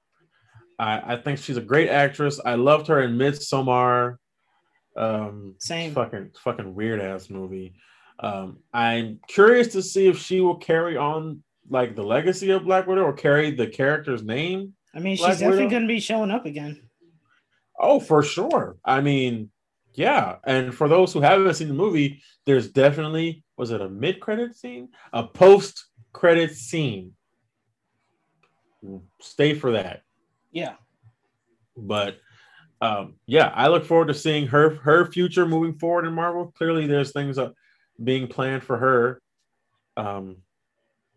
I 0.80 1.14
I 1.14 1.18
think 1.18 1.40
she's 1.40 1.58
a 1.58 1.62
great 1.62 1.90
actress. 1.90 2.40
I 2.44 2.56
loved 2.56 2.88
her 2.88 3.02
in 3.02 3.18
Midsommar. 3.18 4.18
Um, 4.96 5.56
Same. 5.60 5.94
fucking 5.94 6.32
fucking 6.44 6.76
weird 6.76 7.02
ass 7.02 7.30
movie. 7.30 7.74
Um, 8.20 8.60
I'm 8.74 9.20
curious 9.28 9.70
to 9.70 9.82
see 9.82 10.08
if 10.08 10.18
she 10.20 10.42
will 10.42 10.58
carry 10.58 10.96
on 10.98 11.44
like 11.70 11.96
the 11.96 12.04
legacy 12.04 12.52
of 12.52 12.66
Black 12.66 12.86
Widow 12.88 13.04
or 13.04 13.14
carry 13.14 13.52
the 13.52 13.68
character's 13.68 14.22
name. 14.24 14.74
I 14.94 15.00
mean, 15.00 15.16
she's 15.16 15.26
Black 15.26 15.40
definitely 15.40 15.68
going 15.68 15.84
to 15.84 15.88
be 15.88 16.00
showing 16.00 16.30
up 16.32 16.46
again. 16.46 16.82
Oh, 17.84 18.00
for 18.00 18.22
sure. 18.22 18.78
I 18.86 19.02
mean, 19.02 19.50
yeah. 19.96 20.36
And 20.46 20.74
for 20.74 20.88
those 20.88 21.12
who 21.12 21.20
haven't 21.20 21.56
seen 21.56 21.68
the 21.68 21.74
movie, 21.74 22.22
there's 22.46 22.70
definitely 22.70 23.44
was 23.58 23.72
it 23.72 23.82
a 23.82 23.90
mid-credit 23.90 24.56
scene, 24.56 24.90
a 25.12 25.24
post-credit 25.24 26.56
scene. 26.56 27.14
Stay 29.20 29.56
for 29.56 29.72
that. 29.72 30.04
Yeah. 30.52 30.76
But 31.76 32.20
um, 32.82 33.16
yeah, 33.26 33.52
I 33.54 33.68
look 33.68 33.86
forward 33.86 34.08
to 34.08 34.14
seeing 34.14 34.48
her 34.48 34.76
her 34.76 35.12
future 35.12 35.46
moving 35.46 35.78
forward 35.78 36.06
in 36.06 36.14
Marvel. 36.14 36.52
Clearly, 36.58 36.88
there's 36.88 37.12
things 37.12 37.38
uh, 37.38 37.50
being 38.04 38.28
planned 38.28 38.64
for 38.64 38.78
her. 38.78 39.22
Um, 39.98 40.38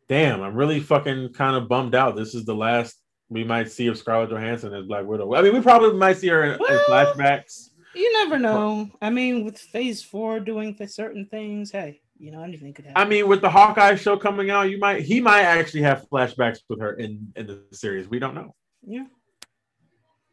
damn, 0.09 0.43
I'm 0.43 0.55
really 0.55 0.81
fucking 0.81 1.33
kind 1.33 1.57
of 1.57 1.69
bummed 1.69 1.95
out. 1.95 2.17
This 2.17 2.35
is 2.35 2.45
the 2.45 2.55
last 2.55 3.01
we 3.35 3.45
might 3.45 3.71
see 3.71 3.89
if 3.89 3.99
Scarlett 3.99 4.31
Johansson 4.31 4.73
is 4.73 4.87
Black 4.87 5.05
Widow. 5.05 5.35
I 5.35 5.43
mean, 5.43 5.53
we 5.53 5.61
probably 5.61 5.93
might 5.99 6.17
see 6.17 6.29
her 6.29 6.45
in, 6.45 6.53
in 6.53 6.79
flashbacks. 6.89 7.71
You 7.95 8.11
never 8.25 8.39
know. 8.39 8.89
I 9.03 9.11
mean, 9.11 9.45
with 9.45 9.59
Phase 9.59 10.03
Four 10.03 10.41
doing 10.41 10.75
certain 10.89 11.27
things, 11.27 11.71
hey, 11.71 12.01
you 12.19 12.31
know 12.31 12.43
anything 12.43 12.73
could 12.73 12.87
happen. 12.87 13.01
I 13.01 13.09
mean, 13.09 13.29
with 13.29 13.41
the 13.43 13.51
Hawkeye 13.51 13.97
show 13.97 14.17
coming 14.17 14.51
out, 14.51 14.71
you 14.71 14.79
might 14.79 15.03
he 15.03 15.21
might 15.21 15.43
actually 15.43 15.83
have 15.83 16.07
flashbacks 16.11 16.59
with 16.69 16.81
her 16.81 16.95
in 16.95 17.33
in 17.37 17.47
the 17.47 17.63
series. 17.73 18.09
We 18.09 18.19
don't 18.19 18.35
know. 18.35 18.55
yeah. 18.87 19.05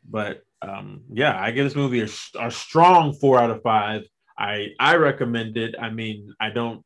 but 0.10 0.44
um 0.64 1.02
yeah 1.12 1.40
i 1.42 1.50
give 1.52 1.66
this 1.66 1.76
movie 1.76 2.02
a, 2.02 2.08
a 2.40 2.52
strong 2.52 3.14
four 3.14 3.40
out 3.40 3.50
of 3.50 3.62
five 3.64 4.04
i 4.38 4.68
i 4.80 4.96
recommend 4.96 5.58
it 5.58 5.76
i 5.80 5.90
mean 5.90 6.34
i 6.40 6.50
don't 6.50 6.84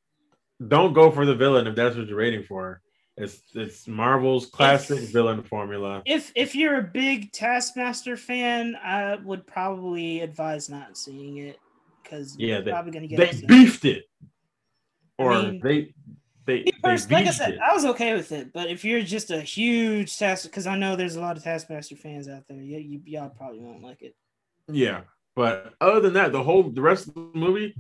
don't 0.66 0.94
go 0.94 1.12
for 1.12 1.26
the 1.26 1.36
villain 1.36 1.68
if 1.68 1.76
that's 1.76 1.96
what 1.96 2.08
you're 2.08 2.18
rating 2.18 2.44
for 2.44 2.82
it's 3.18 3.42
it's 3.54 3.88
marvel's 3.88 4.48
classic 4.48 5.00
If- 5.00 5.12
villain 5.14 5.42
formula 5.44 6.02
If 6.06 6.32
if 6.36 6.54
you're 6.56 6.80
a 6.80 6.84
big 6.84 7.32
Taskmaster 7.32 8.18
fan, 8.18 8.76
I 8.84 9.16
would 9.16 9.48
probably 9.48 10.20
advise 10.22 10.70
not 10.70 10.98
seeing 10.98 11.38
it 11.38 11.58
because 12.04 12.36
Yeah, 12.38 12.56
you're 12.56 12.62
they- 12.64 12.72
probably 12.72 12.92
gonna 12.92 13.08
get 13.08 13.18
they 13.18 13.30
upset. 13.30 13.48
beefed 13.48 13.86
it 13.86 14.04
or 15.18 15.32
mean- 15.42 15.62
they 15.64 15.94
they, 16.46 16.62
Me 16.64 16.74
they 16.84 16.90
like 17.10 17.26
I 17.26 17.32
said, 17.32 17.54
it. 17.56 17.60
I 17.60 17.74
was 17.74 17.86
okay 17.86 18.14
with 18.14 18.32
it, 18.32 18.54
but 18.54 18.70
if 18.70 18.86
you're 18.86 19.02
just 19.02 19.32
a 19.32 19.42
huge 19.42 20.16
task, 20.16 20.44
because 20.44 20.68
I 20.68 20.78
know 20.78 20.96
there's 20.96 21.16
a 21.16 21.20
lot 21.20 21.38
of 21.38 21.44
Taskmaster 21.44 21.96
fans 21.96 22.30
out 22.30 22.44
there, 22.48 22.62
you, 22.62 22.78
you 22.78 23.02
y'all 23.06 23.30
probably 23.30 23.58
won't 23.62 23.82
like 23.82 24.02
it. 24.04 24.16
yeah 24.72 25.02
but 25.36 25.74
other 25.82 26.00
than 26.02 26.14
that 26.14 26.32
the 26.32 26.44
whole 26.44 26.64
the 26.64 26.82
rest 26.82 27.08
of 27.08 27.14
the 27.16 27.30
movie 27.34 27.74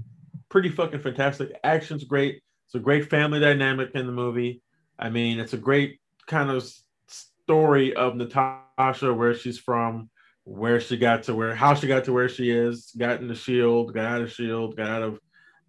pretty 0.49 0.69
fucking 0.69 0.99
fantastic 0.99 1.51
action's 1.63 2.03
great 2.03 2.41
it's 2.67 2.75
a 2.75 2.79
great 2.79 3.07
family 3.09 3.39
dynamic 3.39 3.91
in 3.95 4.05
the 4.07 4.11
movie 4.11 4.61
i 4.99 5.09
mean 5.09 5.39
it's 5.39 5.53
a 5.53 5.57
great 5.57 5.99
kind 6.27 6.49
of 6.49 6.67
story 7.07 7.93
of 7.95 8.15
natasha 8.15 9.13
where 9.13 9.33
she's 9.33 9.59
from 9.59 10.09
where 10.43 10.79
she 10.79 10.97
got 10.97 11.23
to 11.23 11.35
where 11.35 11.55
how 11.55 11.73
she 11.73 11.87
got 11.87 12.03
to 12.03 12.13
where 12.13 12.29
she 12.29 12.51
is 12.51 12.91
got 12.97 13.19
in 13.19 13.27
the 13.27 13.35
shield 13.35 13.93
got 13.93 14.05
out 14.05 14.21
of 14.21 14.31
shield 14.31 14.75
got 14.77 14.89
out 14.89 15.03
of 15.03 15.19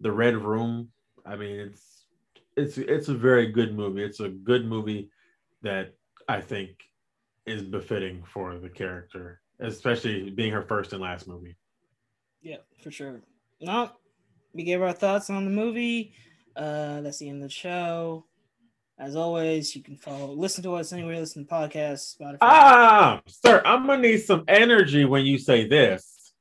the 0.01 0.11
red 0.11 0.35
room 0.35 0.89
i 1.25 1.35
mean 1.35 1.59
it's 1.59 2.05
it's 2.55 2.77
it's 2.77 3.07
a 3.09 3.13
very 3.13 3.47
good 3.47 3.75
movie 3.75 4.03
it's 4.03 4.19
a 4.19 4.29
good 4.29 4.65
movie 4.65 5.09
that 5.61 5.93
i 6.27 6.39
think 6.39 6.69
is 7.45 7.63
befitting 7.63 8.23
for 8.23 8.57
the 8.59 8.69
character 8.69 9.41
especially 9.59 10.29
being 10.29 10.51
her 10.51 10.61
first 10.61 10.93
and 10.93 11.01
last 11.01 11.27
movie 11.27 11.55
Yeah, 12.41 12.57
for 12.81 12.91
sure. 12.91 13.21
No, 13.59 13.91
we 14.53 14.63
gave 14.63 14.81
our 14.81 14.93
thoughts 14.93 15.29
on 15.29 15.45
the 15.45 15.51
movie. 15.51 16.13
Uh, 16.55 17.01
that's 17.01 17.19
the 17.19 17.29
end 17.29 17.43
of 17.43 17.49
the 17.49 17.53
show. 17.53 18.25
As 18.99 19.15
always, 19.15 19.75
you 19.75 19.83
can 19.83 19.95
follow, 19.95 20.31
listen 20.33 20.63
to 20.63 20.73
us 20.73 20.91
anywhere, 20.91 21.13
you 21.13 21.19
listen 21.19 21.45
to 21.45 21.53
podcasts, 21.53 22.17
Spotify. 22.17 22.37
Ah, 22.41 23.21
sir, 23.27 23.61
I'm 23.63 23.85
gonna 23.85 24.01
need 24.01 24.19
some 24.19 24.43
energy 24.47 25.05
when 25.05 25.23
you 25.25 25.37
say 25.37 25.67
this. 25.67 26.33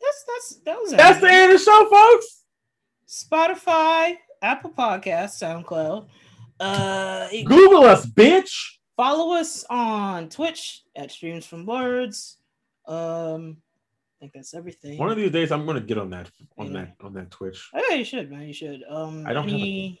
that's 0.00 0.24
that's 0.26 0.60
that 0.64 0.76
was 0.80 0.90
That's 0.92 1.20
the 1.20 1.30
end 1.30 1.52
of 1.52 1.58
the 1.58 1.64
show, 1.64 1.88
folks. 1.88 2.44
Spotify, 3.08 4.16
Apple 4.42 4.70
Podcasts, 4.70 5.40
SoundCloud. 5.42 6.06
Uh, 6.58 7.28
Google 7.44 7.84
us, 7.84 8.04
bitch. 8.06 8.54
follow 8.96 9.34
us 9.34 9.64
on 9.70 10.28
Twitch 10.28 10.82
at 10.96 11.10
Streams 11.12 11.46
from 11.46 11.64
Blurs. 11.64 12.38
Um, 12.86 13.58
I 13.58 14.20
think 14.20 14.32
that's 14.34 14.52
everything. 14.52 14.98
One 14.98 15.10
of 15.10 15.16
these 15.16 15.30
days, 15.30 15.52
I'm 15.52 15.64
gonna 15.64 15.80
get 15.80 15.96
on 15.96 16.10
that 16.10 16.28
on 16.58 16.66
Yeah. 16.66 16.72
that 16.72 16.96
on 17.06 17.12
that 17.14 17.30
Twitch. 17.30 17.68
Oh, 17.72 17.94
you 17.94 18.04
should, 18.04 18.30
man. 18.30 18.42
You 18.48 18.52
should. 18.52 18.82
Um, 18.88 19.24
I 19.26 19.32
don't 19.32 19.44
have 19.48 19.52
a 19.52 19.62
any... 19.62 20.00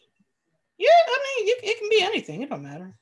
Yeah, 0.80 0.88
I 0.88 1.18
mean, 1.40 1.48
it, 1.48 1.60
it 1.64 1.78
can 1.78 1.88
be 1.90 2.02
anything. 2.02 2.42
It 2.42 2.48
don't 2.50 2.62
matter. 2.62 2.96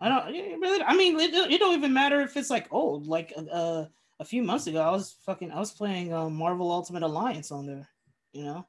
I 0.00 0.08
don't 0.10 0.34
it 0.34 0.58
really. 0.60 0.82
I 0.82 0.94
mean, 0.94 1.18
it, 1.18 1.32
don't- 1.32 1.50
it 1.50 1.58
don't 1.58 1.74
even 1.76 1.92
matter 1.92 2.20
if 2.20 2.36
it's 2.36 2.50
like 2.50 2.66
old. 2.70 3.06
Like 3.06 3.32
uh, 3.36 3.86
a 4.20 4.24
few 4.24 4.42
months 4.42 4.66
ago, 4.66 4.80
I 4.80 4.90
was 4.90 5.16
fucking. 5.24 5.50
I 5.50 5.58
was 5.58 5.72
playing 5.72 6.12
um, 6.12 6.34
Marvel 6.36 6.70
Ultimate 6.70 7.02
Alliance 7.02 7.50
on 7.50 7.66
there. 7.66 7.88
You 8.34 8.44
know. 8.44 8.66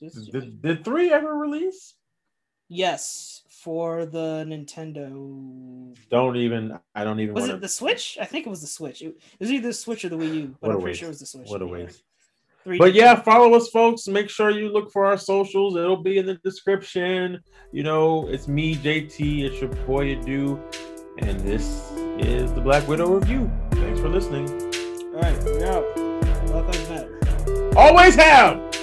Just- 0.00 0.30
Did, 0.32 0.60
did 0.62 0.84
three 0.84 1.12
ever 1.12 1.34
release? 1.36 1.94
yes, 2.68 3.42
for 3.48 4.06
the 4.06 4.44
Nintendo. 4.48 5.96
Don't 6.10 6.36
even. 6.36 6.78
I 6.94 7.04
don't 7.04 7.20
even 7.20 7.34
Was 7.34 7.42
want 7.42 7.54
it 7.54 7.60
the 7.60 7.68
Switch? 7.68 8.18
I 8.20 8.24
think 8.24 8.46
it 8.46 8.50
was 8.50 8.60
the 8.60 8.66
Switch. 8.66 9.02
It, 9.02 9.16
was 9.40 9.52
either 9.52 9.68
the 9.68 9.72
Switch 9.74 10.04
or 10.04 10.08
the 10.08 10.16
Wii 10.18 10.34
U, 10.34 10.56
but 10.60 10.68
What 10.68 10.74
I'm 10.74 10.80
pretty 10.80 10.84
waste. 10.90 10.98
sure 11.00 11.08
it 11.08 11.10
was 11.10 11.20
the 11.20 11.26
Switch. 11.26 11.48
What 11.48 11.62
a 11.62 11.66
waste. 11.66 12.02
Three 12.66 12.78
But 12.78 12.94
yeah, 12.94 13.14
follow 13.14 13.54
us, 13.54 13.68
folks. 13.68 14.08
Make 14.08 14.28
sure 14.28 14.50
you 14.50 14.68
look 14.72 14.90
for 14.90 15.06
our 15.06 15.16
socials. 15.16 15.76
It'll 15.76 16.02
be 16.02 16.18
in 16.18 16.26
the 16.26 16.34
description. 16.34 17.40
You 17.70 17.84
know, 17.84 18.26
it's 18.26 18.48
me, 18.48 18.74
JT. 18.74 19.44
It's 19.44 19.60
your 19.60 19.70
boy 19.86 20.16
Adu, 20.16 20.60
and 21.20 21.38
this 21.42 21.92
is 22.18 22.52
the 22.54 22.60
Black 22.60 22.88
Widow 22.88 23.06
review. 23.06 23.48
Thanks 23.70 24.00
for 24.00 24.08
listening. 24.08 24.50
All 25.14 25.20
right, 25.20 25.44
we're 25.44 25.64
out. 25.64 25.94
Black 26.48 26.66
Lives 26.66 26.88
Matter. 26.88 27.78
Always 27.78 28.16
have. 28.16 28.75